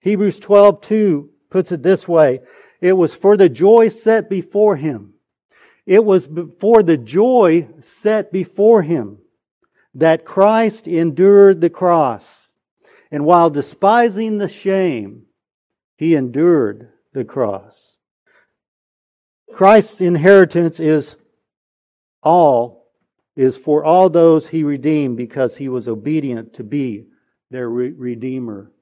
Hebrews 0.00 0.40
12:2 0.40 1.28
puts 1.50 1.72
it 1.72 1.82
this 1.82 2.08
way, 2.08 2.40
it 2.80 2.92
was 2.92 3.14
for 3.14 3.36
the 3.36 3.48
joy 3.48 3.88
set 3.88 4.28
before 4.28 4.76
him 4.76 5.12
it 5.86 6.04
was 6.04 6.28
for 6.60 6.82
the 6.82 6.96
joy 6.96 7.66
set 7.80 8.32
before 8.32 8.82
him 8.82 9.18
that 9.94 10.24
Christ 10.24 10.86
endured 10.86 11.60
the 11.60 11.70
cross. 11.70 12.48
And 13.10 13.24
while 13.24 13.50
despising 13.50 14.38
the 14.38 14.48
shame, 14.48 15.26
he 15.96 16.14
endured 16.14 16.88
the 17.12 17.24
cross. 17.24 17.94
Christ's 19.52 20.00
inheritance 20.00 20.80
is 20.80 21.14
all, 22.22 22.90
is 23.36 23.56
for 23.56 23.84
all 23.84 24.08
those 24.08 24.48
he 24.48 24.64
redeemed 24.64 25.16
because 25.16 25.56
he 25.56 25.68
was 25.68 25.88
obedient 25.88 26.54
to 26.54 26.64
be 26.64 27.06
their 27.50 27.68
redeemer 27.68 28.72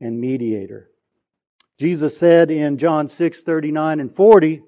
and 0.00 0.20
mediator. 0.20 0.90
Jesus 1.78 2.16
said 2.18 2.50
in 2.50 2.76
John 2.76 3.08
6 3.08 3.42
39 3.42 4.00
and 4.00 4.14
40, 4.14 4.62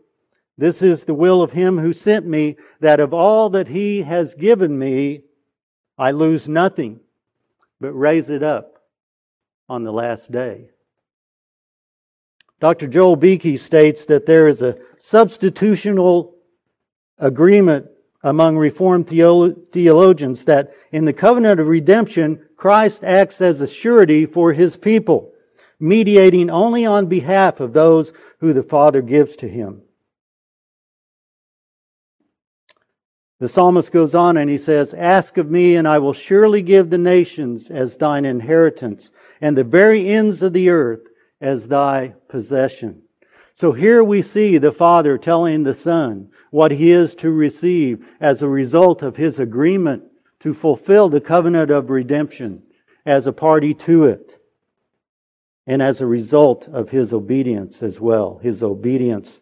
this 0.57 0.83
is 0.83 1.05
the 1.05 1.14
will 1.14 1.42
of 1.42 1.51
him 1.51 1.79
who 1.79 1.92
sent 1.92 2.27
me, 2.27 2.57
that 2.81 3.01
of 3.01 3.12
all 3.12 3.51
that 3.51 3.68
he 3.68 4.03
has 4.03 4.35
given 4.35 4.79
me, 4.79 5.25
I 5.96 6.11
lose 6.11 6.48
nothing, 6.48 7.00
but 7.80 7.92
raise 7.92 8.30
it 8.30 8.42
up 8.42 8.83
on 9.68 9.85
the 9.85 9.92
last 9.92 10.30
day. 10.30 10.68
Dr. 12.61 12.87
Joel 12.87 13.16
Beeke 13.16 13.59
states 13.59 14.04
that 14.07 14.26
there 14.26 14.48
is 14.48 14.62
a 14.62 14.76
substitutional 14.98 16.33
agreement 17.18 17.87
among 18.22 18.57
Reformed 18.57 19.07
theologians 19.07 20.44
that 20.46 20.72
in 20.92 21.04
the 21.04 21.12
covenant 21.12 21.61
of 21.61 21.66
redemption, 21.68 22.40
Christ 22.57 23.04
acts 23.04 23.40
as 23.40 23.61
a 23.61 23.68
surety 23.68 24.24
for 24.24 24.52
his 24.52 24.76
people, 24.76 25.33
mediating 25.78 26.48
only 26.48 26.87
on 26.87 27.07
behalf 27.07 27.61
of 27.61 27.74
those 27.74 28.12
who 28.40 28.54
the 28.54 28.62
Father 28.62 29.02
gives 29.02 29.37
to 29.37 29.48
him. 29.48 29.83
The 33.44 33.50
psalmist 33.50 33.92
goes 33.92 34.14
on 34.14 34.38
and 34.38 34.48
he 34.48 34.57
says, 34.57 34.94
Ask 34.94 35.37
of 35.37 35.50
me, 35.50 35.76
and 35.76 35.87
I 35.87 35.98
will 35.98 36.14
surely 36.14 36.62
give 36.62 36.88
the 36.88 36.96
nations 36.96 37.68
as 37.68 37.94
thine 37.94 38.24
inheritance, 38.24 39.11
and 39.42 39.54
the 39.54 39.62
very 39.62 40.09
ends 40.09 40.40
of 40.40 40.54
the 40.54 40.70
earth 40.70 41.02
as 41.42 41.68
thy 41.68 42.14
possession. 42.28 43.02
So 43.52 43.72
here 43.72 44.02
we 44.02 44.22
see 44.22 44.57
the 44.57 44.72
Father 44.72 45.18
telling 45.18 45.62
the 45.62 45.74
Son 45.74 46.30
what 46.52 46.70
he 46.70 46.90
is 46.90 47.14
to 47.16 47.30
receive 47.30 48.07
as 48.18 48.40
a 48.40 48.48
result 48.48 49.02
of 49.02 49.14
his 49.14 49.38
agreement 49.38 50.04
to 50.40 50.54
fulfill 50.54 51.11
the 51.11 51.20
covenant 51.20 51.70
of 51.70 51.90
redemption 51.90 52.62
as 53.04 53.26
a 53.26 53.33
party 53.35 53.74
to 53.74 54.04
it, 54.04 54.38
and 55.66 55.83
as 55.83 56.00
a 56.00 56.07
result 56.07 56.66
of 56.68 56.88
his 56.88 57.12
obedience 57.12 57.83
as 57.83 58.00
well, 58.00 58.38
his 58.42 58.62
obedience 58.62 59.38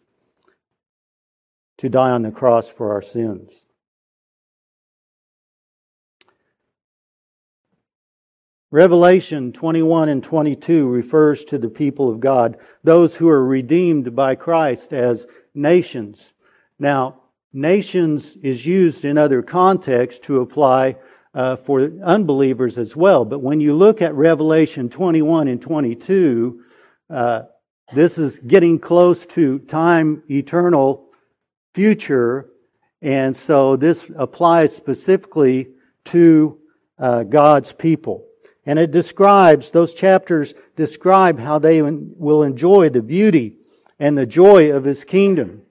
to 1.79 1.89
die 1.89 2.11
on 2.11 2.23
the 2.23 2.33
cross 2.33 2.69
for 2.69 2.91
our 2.91 3.03
sins. 3.03 3.65
Revelation 8.73 9.53
21 9.53 10.09
and 10.09 10.25
22 10.25 10.89
refers 10.89 11.45
to 11.45 11.59
the 11.59 11.69
people 11.69 12.09
of 12.09 12.21
God, 12.21 12.57
those 12.83 13.15
who 13.15 13.29
are 13.29 13.45
redeemed 13.45 14.17
by 14.17 14.35
Christ 14.35 14.95
as 14.95 15.27
nations. 15.55 16.33
Now, 16.79 17.21
nations 17.53 18.35
is 18.43 18.65
used 18.65 19.05
in 19.05 19.19
other 19.19 19.43
contexts 19.43 20.25
to 20.25 20.41
apply 20.41 20.97
uh, 21.35 21.57
for 21.57 21.83
unbelievers 22.03 22.79
as 22.79 22.97
well. 22.97 23.27
But 23.27 23.41
when 23.41 23.61
you 23.61 23.75
look 23.75 24.01
at 24.01 24.15
Revelation 24.15 24.89
21 24.89 25.49
and 25.49 25.61
22, 25.61 26.65
uh, 27.11 27.43
this 27.93 28.17
is 28.17 28.39
getting 28.39 28.79
close 28.79 29.27
to 29.27 29.59
time 29.59 30.23
eternal 30.31 31.11
future. 31.75 32.49
And 33.03 33.37
so 33.37 33.77
this 33.77 34.07
applies 34.17 34.75
specifically 34.75 35.69
to 36.07 36.59
uh, 36.99 37.25
God's 37.25 37.71
people. 37.73 38.29
And 38.65 38.79
it 38.79 38.93
describes, 38.93 39.71
those 39.71 39.95
chapters 39.95 40.55
describe 40.77 41.39
how 41.39 41.59
they 41.59 41.83
will 41.83 42.43
enjoy 42.45 42.89
the 42.89 43.03
beauty 43.03 43.57
and 43.99 44.17
the 44.17 44.27
joy 44.27 44.73
of 44.73 44.85
His 44.85 45.05
kingdom. 45.05 45.63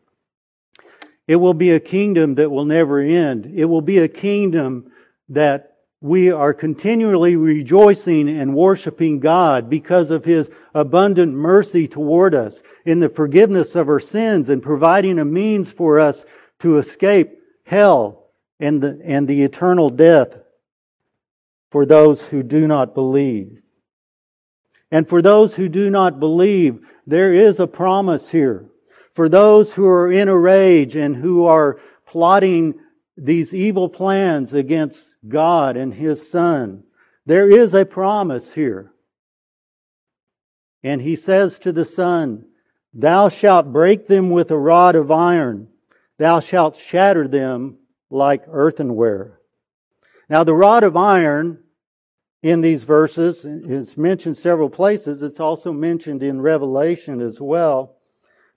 It 1.28 1.38
will 1.38 1.54
be 1.54 1.72
a 1.72 1.80
kingdom 1.80 2.36
that 2.36 2.52
will 2.52 2.66
never 2.66 3.00
end. 3.00 3.54
It 3.56 3.66
will 3.66 3.82
be 3.82 4.00
a 4.00 4.08
kingdom 4.08 4.92
that 5.30 5.78
we 6.02 6.32
are 6.32 6.54
continually 6.54 7.36
rejoicing 7.36 8.28
and 8.28 8.56
worshiping 8.56 9.20
God 9.20 9.70
because 9.70 10.10
of 10.10 10.26
His 10.26 10.50
abundant 10.74 11.34
mercy 11.34 11.88
toward 11.88 12.36
us 12.36 12.62
in 12.86 13.00
the 13.00 13.10
forgiveness 13.10 13.76
of 13.76 13.88
our 13.88 14.00
sins 14.00 14.50
and 14.50 14.62
providing 14.64 15.20
a 15.20 15.26
means 15.26 15.72
for 15.72 16.00
us 16.00 16.26
to 16.60 16.80
escape 16.80 17.40
hell 17.64 18.32
and 18.60 18.82
the, 18.82 19.00
and 19.04 19.28
the 19.28 19.44
eternal 19.44 19.90
death 19.90 20.36
for 21.72 21.86
those 21.86 22.22
who 22.22 22.44
do 22.44 22.68
not 22.68 22.94
believe. 22.94 23.62
And 24.92 25.08
for 25.08 25.22
those 25.22 25.56
who 25.56 25.70
do 25.70 25.90
not 25.90 26.20
believe, 26.20 26.86
there 27.08 27.34
is 27.34 27.60
a 27.60 27.68
promise 27.68 28.30
here. 28.30 28.66
For 29.16 29.30
those 29.30 29.72
who 29.72 29.86
are 29.88 30.12
in 30.12 30.28
a 30.28 30.38
rage 30.38 30.96
and 30.96 31.16
who 31.16 31.46
are 31.46 31.80
plotting 32.06 32.76
these 33.18 33.54
evil 33.54 33.88
plans 33.90 34.54
against 34.54 35.14
God 35.28 35.78
and 35.78 35.94
His 35.94 36.30
Son, 36.30 36.84
there 37.26 37.50
is 37.50 37.74
a 37.74 37.86
promise 37.86 38.52
here. 38.54 38.92
And 40.84 41.02
He 41.02 41.16
says 41.16 41.58
to 41.60 41.72
the 41.72 41.86
Son, 41.86 42.46
Thou 42.94 43.30
shalt 43.30 43.72
break 43.72 44.08
them 44.08 44.30
with 44.30 44.52
a 44.52 44.58
rod 44.58 44.96
of 44.96 45.12
iron, 45.12 45.70
thou 46.18 46.42
shalt 46.42 46.76
shatter 46.76 47.28
them 47.28 47.78
like 48.10 48.44
earthenware. 48.50 49.41
Now, 50.32 50.46
the 50.46 50.54
rod 50.54 50.86
of 50.86 50.96
iron 50.96 51.60
in 52.42 52.62
these 52.62 52.86
verses 52.86 53.44
is 53.44 53.98
mentioned 53.98 54.38
several 54.38 54.70
places. 54.70 55.22
It's 55.22 55.42
also 55.42 55.74
mentioned 55.74 56.24
in 56.24 56.40
Revelation 56.40 57.20
as 57.20 57.42
well. 57.42 57.98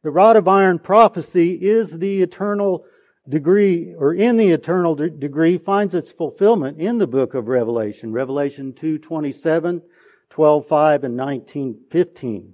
The 0.04 0.12
rod 0.12 0.36
of 0.36 0.46
iron 0.46 0.78
prophecy 0.78 1.54
is 1.54 1.90
the 1.90 2.22
eternal 2.22 2.84
degree, 3.28 3.92
or 3.92 4.14
in 4.14 4.36
the 4.36 4.50
eternal 4.50 4.94
de- 4.94 5.10
degree, 5.10 5.58
finds 5.58 5.94
its 5.94 6.12
fulfillment 6.12 6.78
in 6.78 6.96
the 6.96 7.08
book 7.08 7.34
of 7.34 7.48
Revelation. 7.48 8.12
Revelation 8.12 8.72
2 8.72 8.98
27, 8.98 9.82
12 10.30 10.68
5, 10.68 11.02
and 11.02 11.16
19 11.16 11.80
15. 11.90 12.52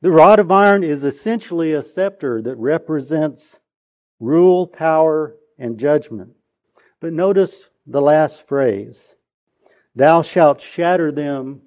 The 0.00 0.10
rod 0.10 0.38
of 0.38 0.50
iron 0.50 0.84
is 0.84 1.04
essentially 1.04 1.74
a 1.74 1.82
scepter 1.82 2.40
that 2.40 2.56
represents 2.56 3.58
rule, 4.20 4.66
power, 4.66 5.36
and 5.58 5.78
judgment. 5.78 6.30
But 6.98 7.12
notice 7.12 7.68
the 7.86 8.00
last 8.00 8.46
phrase 8.46 9.14
Thou 9.94 10.22
shalt 10.22 10.60
shatter 10.60 11.12
them 11.12 11.62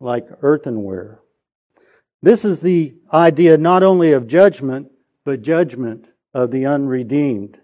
like 0.00 0.26
earthenware. 0.42 1.20
This 2.22 2.44
is 2.44 2.60
the 2.60 2.94
idea 3.12 3.56
not 3.56 3.82
only 3.82 4.12
of 4.12 4.26
judgment, 4.26 4.90
but 5.24 5.40
judgment 5.40 6.06
of 6.34 6.50
the 6.50 6.66
unredeemed. 6.66 7.58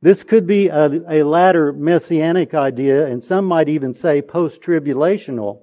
This 0.00 0.24
could 0.24 0.48
be 0.48 0.68
a, 0.68 0.86
a 1.08 1.22
latter 1.22 1.72
messianic 1.72 2.54
idea, 2.54 3.06
and 3.06 3.22
some 3.22 3.44
might 3.44 3.68
even 3.68 3.94
say 3.94 4.20
post 4.20 4.60
tribulational. 4.60 5.60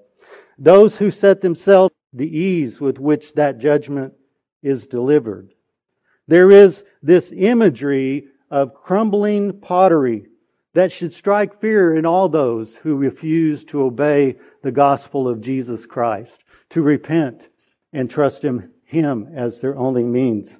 Those 0.57 0.95
who 0.95 1.11
set 1.11 1.41
themselves 1.41 1.93
the 2.13 2.27
ease 2.27 2.79
with 2.79 2.99
which 2.99 3.33
that 3.33 3.59
judgment 3.59 4.13
is 4.63 4.87
delivered. 4.87 5.53
There 6.27 6.51
is 6.51 6.83
this 7.03 7.33
imagery 7.35 8.27
of 8.49 8.73
crumbling 8.73 9.59
pottery 9.59 10.28
that 10.73 10.91
should 10.91 11.13
strike 11.13 11.59
fear 11.59 11.95
in 11.95 12.05
all 12.05 12.29
those 12.29 12.75
who 12.75 12.95
refuse 12.95 13.63
to 13.65 13.83
obey 13.83 14.35
the 14.61 14.71
gospel 14.71 15.27
of 15.27 15.41
Jesus 15.41 15.85
Christ, 15.85 16.43
to 16.69 16.81
repent 16.81 17.47
and 17.91 18.09
trust 18.09 18.43
in 18.43 18.69
Him 18.85 19.31
as 19.35 19.59
their 19.59 19.77
only 19.77 20.03
means 20.03 20.51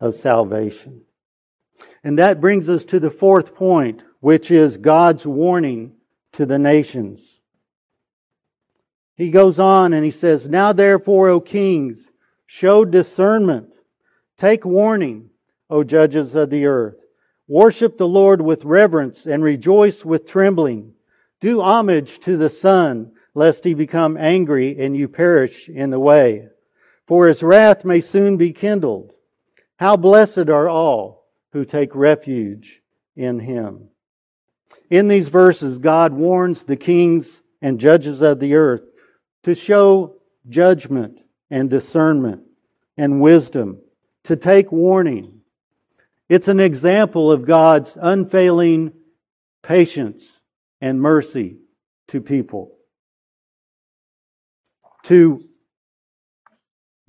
of 0.00 0.14
salvation. 0.14 1.02
And 2.02 2.18
that 2.18 2.40
brings 2.40 2.68
us 2.68 2.84
to 2.86 3.00
the 3.00 3.10
fourth 3.10 3.54
point, 3.54 4.02
which 4.20 4.50
is 4.50 4.76
God's 4.76 5.26
warning 5.26 5.92
to 6.32 6.46
the 6.46 6.58
nations. 6.58 7.38
He 9.16 9.30
goes 9.30 9.58
on 9.58 9.92
and 9.92 10.04
he 10.04 10.10
says, 10.10 10.48
Now 10.48 10.72
therefore, 10.72 11.28
O 11.28 11.40
kings, 11.40 11.98
show 12.46 12.84
discernment, 12.84 13.68
take 14.38 14.64
warning, 14.64 15.30
O 15.68 15.84
judges 15.84 16.34
of 16.34 16.50
the 16.50 16.66
earth. 16.66 17.01
Worship 17.48 17.98
the 17.98 18.08
Lord 18.08 18.40
with 18.40 18.64
reverence 18.64 19.26
and 19.26 19.42
rejoice 19.42 20.04
with 20.04 20.26
trembling. 20.26 20.94
Do 21.40 21.60
homage 21.60 22.20
to 22.20 22.36
the 22.36 22.48
Son, 22.48 23.12
lest 23.34 23.64
he 23.64 23.74
become 23.74 24.16
angry 24.16 24.78
and 24.78 24.96
you 24.96 25.08
perish 25.08 25.68
in 25.68 25.90
the 25.90 26.00
way. 26.00 26.48
For 27.06 27.26
his 27.26 27.42
wrath 27.42 27.84
may 27.84 28.00
soon 28.00 28.36
be 28.36 28.52
kindled. 28.52 29.12
How 29.76 29.96
blessed 29.96 30.48
are 30.48 30.68
all 30.68 31.26
who 31.52 31.64
take 31.64 31.94
refuge 31.94 32.80
in 33.16 33.40
him. 33.40 33.88
In 34.90 35.08
these 35.08 35.28
verses, 35.28 35.78
God 35.78 36.12
warns 36.12 36.62
the 36.62 36.76
kings 36.76 37.42
and 37.60 37.80
judges 37.80 38.22
of 38.22 38.38
the 38.40 38.54
earth 38.54 38.82
to 39.42 39.54
show 39.54 40.16
judgment 40.48 41.20
and 41.50 41.68
discernment 41.68 42.42
and 42.96 43.20
wisdom, 43.20 43.78
to 44.24 44.36
take 44.36 44.70
warning. 44.70 45.41
It's 46.28 46.48
an 46.48 46.60
example 46.60 47.30
of 47.30 47.46
God's 47.46 47.96
unfailing 48.00 48.92
patience 49.62 50.38
and 50.80 51.00
mercy 51.00 51.58
to 52.08 52.20
people. 52.20 52.76
To 55.04 55.44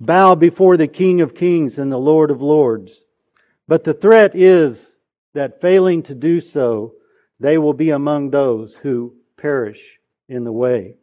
bow 0.00 0.34
before 0.34 0.76
the 0.76 0.88
King 0.88 1.20
of 1.20 1.34
Kings 1.34 1.78
and 1.78 1.90
the 1.90 1.98
Lord 1.98 2.30
of 2.30 2.42
Lords. 2.42 2.92
But 3.66 3.84
the 3.84 3.94
threat 3.94 4.34
is 4.34 4.90
that 5.32 5.60
failing 5.60 6.02
to 6.04 6.14
do 6.14 6.40
so, 6.40 6.94
they 7.40 7.58
will 7.58 7.72
be 7.72 7.90
among 7.90 8.30
those 8.30 8.74
who 8.74 9.14
perish 9.36 9.98
in 10.28 10.44
the 10.44 10.52
way. 10.52 10.96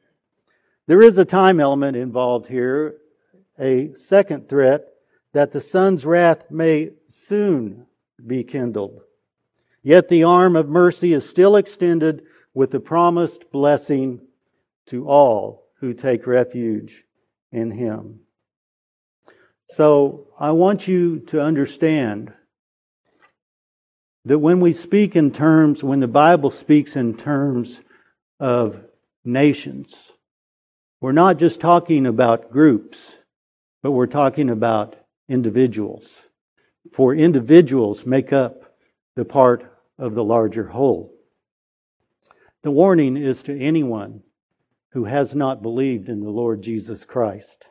There 0.88 1.02
is 1.02 1.18
a 1.18 1.26
time 1.26 1.60
element 1.60 1.98
involved 1.98 2.48
here, 2.48 2.98
a 3.60 3.94
second 3.94 4.50
threat 4.50 4.86
that 5.34 5.52
the 5.52 5.62
Son's 5.62 6.06
wrath 6.06 6.50
may 6.50 6.92
soon 7.10 7.86
be 8.26 8.44
kindled. 8.44 9.02
Yet 9.84 10.10
the 10.10 10.24
arm 10.24 10.56
of 10.56 10.70
mercy 10.70 11.14
is 11.14 11.28
still 11.28 11.56
extended 11.56 12.24
with 12.54 12.72
the 12.72 12.80
promised 12.80 13.52
blessing 13.52 14.22
to 14.88 15.08
all 15.08 15.68
who 15.80 15.94
take 15.94 16.28
refuge 16.28 17.04
in 17.52 17.72
Him. 17.72 18.20
So 19.76 20.28
I 20.40 20.52
want 20.52 20.88
you 20.88 21.20
to 21.28 21.42
understand 21.42 22.34
that 24.26 24.38
when 24.38 24.60
we 24.60 24.74
speak 24.74 25.16
in 25.16 25.32
terms, 25.32 25.84
when 25.84 26.00
the 26.00 26.08
Bible 26.08 26.52
speaks 26.52 26.96
in 26.96 27.18
terms 27.18 27.80
of 28.40 28.80
nations, 29.24 29.96
we're 31.00 31.12
not 31.14 31.38
just 31.38 31.60
talking 31.60 32.06
about 32.06 32.52
groups, 32.52 33.12
but 33.82 33.92
we're 33.92 34.06
talking 34.06 34.50
about 34.52 34.96
individuals. 35.28 36.08
For 36.94 37.16
individuals 37.16 38.06
make 38.06 38.34
up 38.34 38.76
the 39.16 39.26
part 39.26 39.64
of 39.98 40.14
the 40.14 40.24
larger 40.24 40.68
whole. 40.68 41.14
The 42.64 42.72
warning 42.72 43.18
is 43.18 43.42
to 43.44 43.60
anyone 43.60 44.22
who 44.90 45.06
has 45.06 45.34
not 45.34 45.62
believed 45.62 46.10
in 46.10 46.22
the 46.22 46.30
Lord 46.30 46.62
Jesus 46.62 47.06
Christ. 47.06 47.68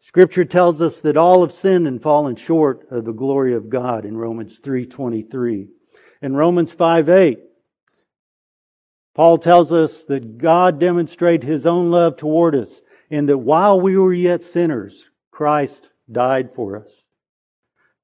Scripture 0.00 0.46
tells 0.46 0.80
us 0.80 1.00
that 1.02 1.16
all 1.16 1.42
have 1.42 1.52
sinned 1.52 1.86
and 1.86 2.02
fallen 2.02 2.36
short 2.36 2.90
of 2.90 3.04
the 3.04 3.12
glory 3.12 3.54
of 3.54 3.68
God 3.68 4.04
in 4.04 4.16
Romans 4.16 4.58
3:23. 4.60 5.68
In 6.22 6.34
Romans 6.34 6.72
5:8, 6.72 7.38
Paul 9.14 9.38
tells 9.38 9.72
us 9.72 10.04
that 10.04 10.38
God 10.38 10.78
demonstrated 10.78 11.44
his 11.44 11.66
own 11.66 11.90
love 11.90 12.16
toward 12.16 12.54
us 12.54 12.80
in 13.10 13.26
that 13.26 13.38
while 13.38 13.80
we 13.80 13.96
were 13.96 14.12
yet 14.12 14.42
sinners, 14.42 15.10
Christ 15.30 15.90
died 16.10 16.54
for 16.54 16.76
us. 16.76 17.06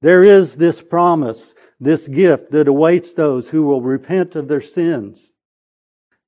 There 0.06 0.22
is 0.22 0.54
this 0.54 0.80
promise, 0.80 1.52
this 1.80 2.06
gift 2.06 2.52
that 2.52 2.68
awaits 2.68 3.12
those 3.12 3.48
who 3.48 3.64
will 3.64 3.80
repent 3.80 4.36
of 4.36 4.46
their 4.46 4.62
sins. 4.62 5.20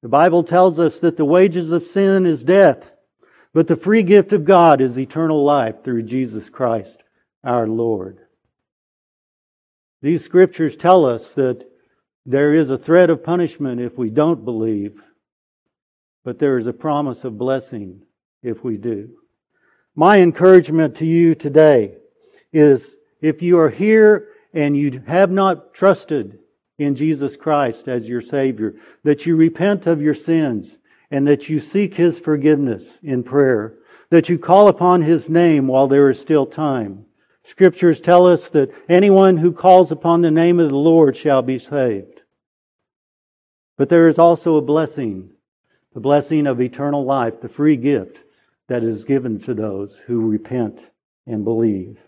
The 0.02 0.08
Bible 0.08 0.42
tells 0.42 0.80
us 0.80 0.98
that 0.98 1.16
the 1.16 1.24
wages 1.24 1.70
of 1.70 1.86
sin 1.86 2.26
is 2.26 2.42
death, 2.42 2.82
but 3.54 3.68
the 3.68 3.76
free 3.76 4.02
gift 4.02 4.32
of 4.32 4.44
God 4.44 4.80
is 4.80 4.98
eternal 4.98 5.44
life 5.44 5.84
through 5.84 6.02
Jesus 6.02 6.50
Christ 6.50 7.04
our 7.44 7.68
Lord. 7.68 8.18
These 10.02 10.24
scriptures 10.24 10.74
tell 10.74 11.06
us 11.06 11.32
that 11.34 11.64
there 12.26 12.54
is 12.54 12.70
a 12.70 12.78
threat 12.78 13.10
of 13.10 13.22
punishment 13.22 13.80
if 13.80 13.96
we 13.96 14.10
don't 14.10 14.44
believe, 14.44 15.00
but 16.24 16.40
there 16.40 16.58
is 16.58 16.66
a 16.66 16.72
promise 16.72 17.22
of 17.22 17.38
blessing 17.38 18.02
if 18.42 18.64
we 18.64 18.76
do. 18.76 19.10
My 19.94 20.18
encouragement 20.18 20.96
to 20.96 21.06
you 21.06 21.36
today 21.36 21.94
is 22.52 22.96
if 23.20 23.42
you 23.42 23.58
are 23.58 23.70
here 23.70 24.28
and 24.54 24.76
you 24.76 25.02
have 25.06 25.30
not 25.30 25.74
trusted 25.74 26.38
in 26.78 26.94
Jesus 26.94 27.36
Christ 27.36 27.88
as 27.88 28.08
your 28.08 28.20
Savior, 28.22 28.76
that 29.04 29.26
you 29.26 29.36
repent 29.36 29.86
of 29.86 30.00
your 30.00 30.14
sins 30.14 30.76
and 31.10 31.26
that 31.26 31.48
you 31.48 31.60
seek 31.60 31.94
His 31.94 32.18
forgiveness 32.18 32.84
in 33.02 33.22
prayer, 33.22 33.74
that 34.10 34.28
you 34.28 34.38
call 34.38 34.68
upon 34.68 35.02
His 35.02 35.28
name 35.28 35.66
while 35.66 35.88
there 35.88 36.10
is 36.10 36.20
still 36.20 36.46
time. 36.46 37.04
Scriptures 37.44 38.00
tell 38.00 38.26
us 38.26 38.50
that 38.50 38.70
anyone 38.88 39.36
who 39.36 39.52
calls 39.52 39.90
upon 39.90 40.20
the 40.20 40.30
name 40.30 40.60
of 40.60 40.68
the 40.68 40.76
Lord 40.76 41.16
shall 41.16 41.42
be 41.42 41.58
saved. 41.58 42.22
But 43.76 43.88
there 43.88 44.08
is 44.08 44.18
also 44.18 44.56
a 44.56 44.62
blessing, 44.62 45.30
the 45.94 46.00
blessing 46.00 46.46
of 46.46 46.60
eternal 46.60 47.04
life, 47.04 47.40
the 47.40 47.48
free 47.48 47.76
gift 47.76 48.18
that 48.68 48.82
is 48.82 49.04
given 49.04 49.40
to 49.40 49.54
those 49.54 49.96
who 50.06 50.28
repent 50.28 50.80
and 51.26 51.42
believe. 51.44 51.98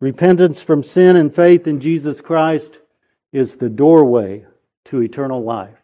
Repentance 0.00 0.62
from 0.62 0.82
sin 0.82 1.16
and 1.16 1.34
faith 1.34 1.66
in 1.66 1.80
Jesus 1.80 2.20
Christ 2.20 2.78
is 3.32 3.56
the 3.56 3.68
doorway 3.68 4.44
to 4.86 5.02
eternal 5.02 5.42
life, 5.42 5.78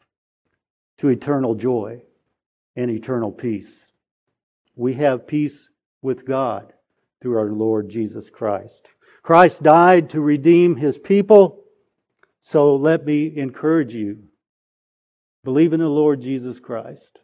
to 0.99 1.09
eternal 1.09 1.55
joy, 1.55 2.01
and 2.77 2.91
eternal 2.91 3.33
peace. 3.33 3.81
We 4.77 4.95
have 4.95 5.27
peace 5.27 5.69
with 6.03 6.25
God 6.25 6.73
through 7.21 7.39
our 7.39 7.51
Lord 7.51 7.89
Jesus 7.89 8.31
Christ. 8.31 8.89
Christ 9.23 9.63
died 9.63 10.11
to 10.11 10.21
redeem 10.21 10.77
his 10.77 10.99
people 10.99 11.65
so 12.47 12.77
let 12.77 13.07
me 13.07 13.33
encourage 13.37 13.95
you 13.95 14.19
believe 15.45 15.73
in 15.73 15.81
the 15.81 15.89
Lord 15.89 16.21
Jesus 16.21 16.59
Christ, 16.59 17.19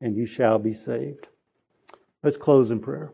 and 0.00 0.16
you 0.16 0.26
shall 0.26 0.58
be 0.58 0.74
saved. 0.74 1.28
Let's 2.22 2.36
close 2.36 2.70
in 2.70 2.80
prayer. 2.80 3.12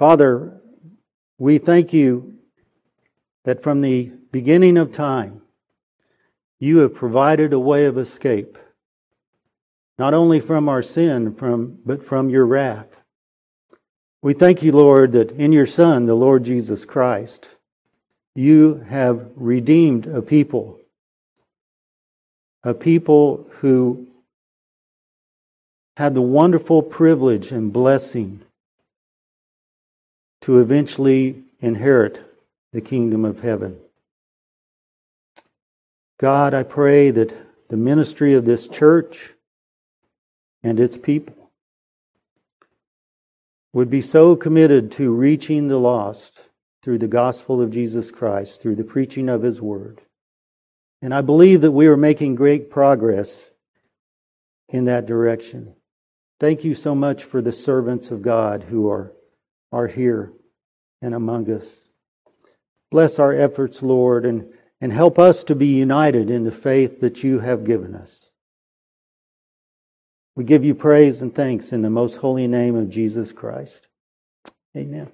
Father, 0.00 0.62
we 1.36 1.58
thank 1.58 1.92
you 1.92 2.36
that 3.44 3.62
from 3.62 3.82
the 3.82 4.10
beginning 4.32 4.78
of 4.78 4.94
time, 4.94 5.42
you 6.58 6.78
have 6.78 6.94
provided 6.94 7.52
a 7.52 7.58
way 7.60 7.84
of 7.84 7.98
escape, 7.98 8.56
not 9.98 10.14
only 10.14 10.40
from 10.40 10.70
our 10.70 10.82
sin, 10.82 11.34
from, 11.34 11.76
but 11.84 12.02
from 12.06 12.30
your 12.30 12.46
wrath. 12.46 12.86
We 14.22 14.32
thank 14.32 14.62
you, 14.62 14.72
Lord, 14.72 15.12
that 15.12 15.32
in 15.32 15.52
your 15.52 15.66
Son, 15.66 16.06
the 16.06 16.14
Lord 16.14 16.44
Jesus 16.44 16.86
Christ, 16.86 17.46
you 18.34 18.82
have 18.88 19.28
redeemed 19.36 20.06
a 20.06 20.22
people, 20.22 20.80
a 22.64 22.72
people 22.72 23.50
who 23.60 24.06
had 25.98 26.14
the 26.14 26.22
wonderful 26.22 26.80
privilege 26.82 27.52
and 27.52 27.70
blessing 27.70 28.40
to 30.42 30.58
eventually 30.58 31.42
inherit 31.60 32.20
the 32.72 32.80
kingdom 32.80 33.24
of 33.24 33.40
heaven. 33.40 33.76
God, 36.18 36.54
I 36.54 36.62
pray 36.62 37.10
that 37.10 37.34
the 37.68 37.76
ministry 37.76 38.34
of 38.34 38.44
this 38.44 38.68
church 38.68 39.30
and 40.62 40.78
its 40.78 40.96
people 40.96 41.34
would 43.72 43.90
be 43.90 44.02
so 44.02 44.36
committed 44.36 44.92
to 44.92 45.10
reaching 45.10 45.68
the 45.68 45.78
lost 45.78 46.40
through 46.82 46.98
the 46.98 47.06
gospel 47.06 47.62
of 47.62 47.70
Jesus 47.70 48.10
Christ, 48.10 48.60
through 48.60 48.76
the 48.76 48.84
preaching 48.84 49.28
of 49.28 49.42
His 49.42 49.60
Word. 49.60 50.00
And 51.02 51.14
I 51.14 51.20
believe 51.20 51.62
that 51.62 51.70
we 51.70 51.86
are 51.86 51.96
making 51.96 52.34
great 52.34 52.70
progress 52.70 53.30
in 54.68 54.86
that 54.86 55.06
direction. 55.06 55.74
Thank 56.38 56.64
you 56.64 56.74
so 56.74 56.94
much 56.94 57.24
for 57.24 57.40
the 57.40 57.52
servants 57.52 58.10
of 58.10 58.22
God 58.22 58.62
who 58.62 58.88
are, 58.88 59.12
are 59.72 59.86
here 59.86 60.32
and 61.02 61.14
among 61.14 61.50
us. 61.50 61.66
Bless 62.90 63.18
our 63.18 63.32
efforts, 63.32 63.82
Lord, 63.82 64.26
and, 64.26 64.52
and 64.80 64.92
help 64.92 65.18
us 65.18 65.44
to 65.44 65.54
be 65.54 65.68
united 65.68 66.30
in 66.30 66.44
the 66.44 66.52
faith 66.52 67.00
that 67.00 67.22
you 67.22 67.38
have 67.38 67.64
given 67.64 67.94
us. 67.94 68.30
We 70.36 70.44
give 70.44 70.64
you 70.64 70.74
praise 70.74 71.22
and 71.22 71.34
thanks 71.34 71.72
in 71.72 71.82
the 71.82 71.90
most 71.90 72.16
holy 72.16 72.46
name 72.46 72.76
of 72.76 72.90
Jesus 72.90 73.32
Christ. 73.32 73.86
Amen. 74.76 75.10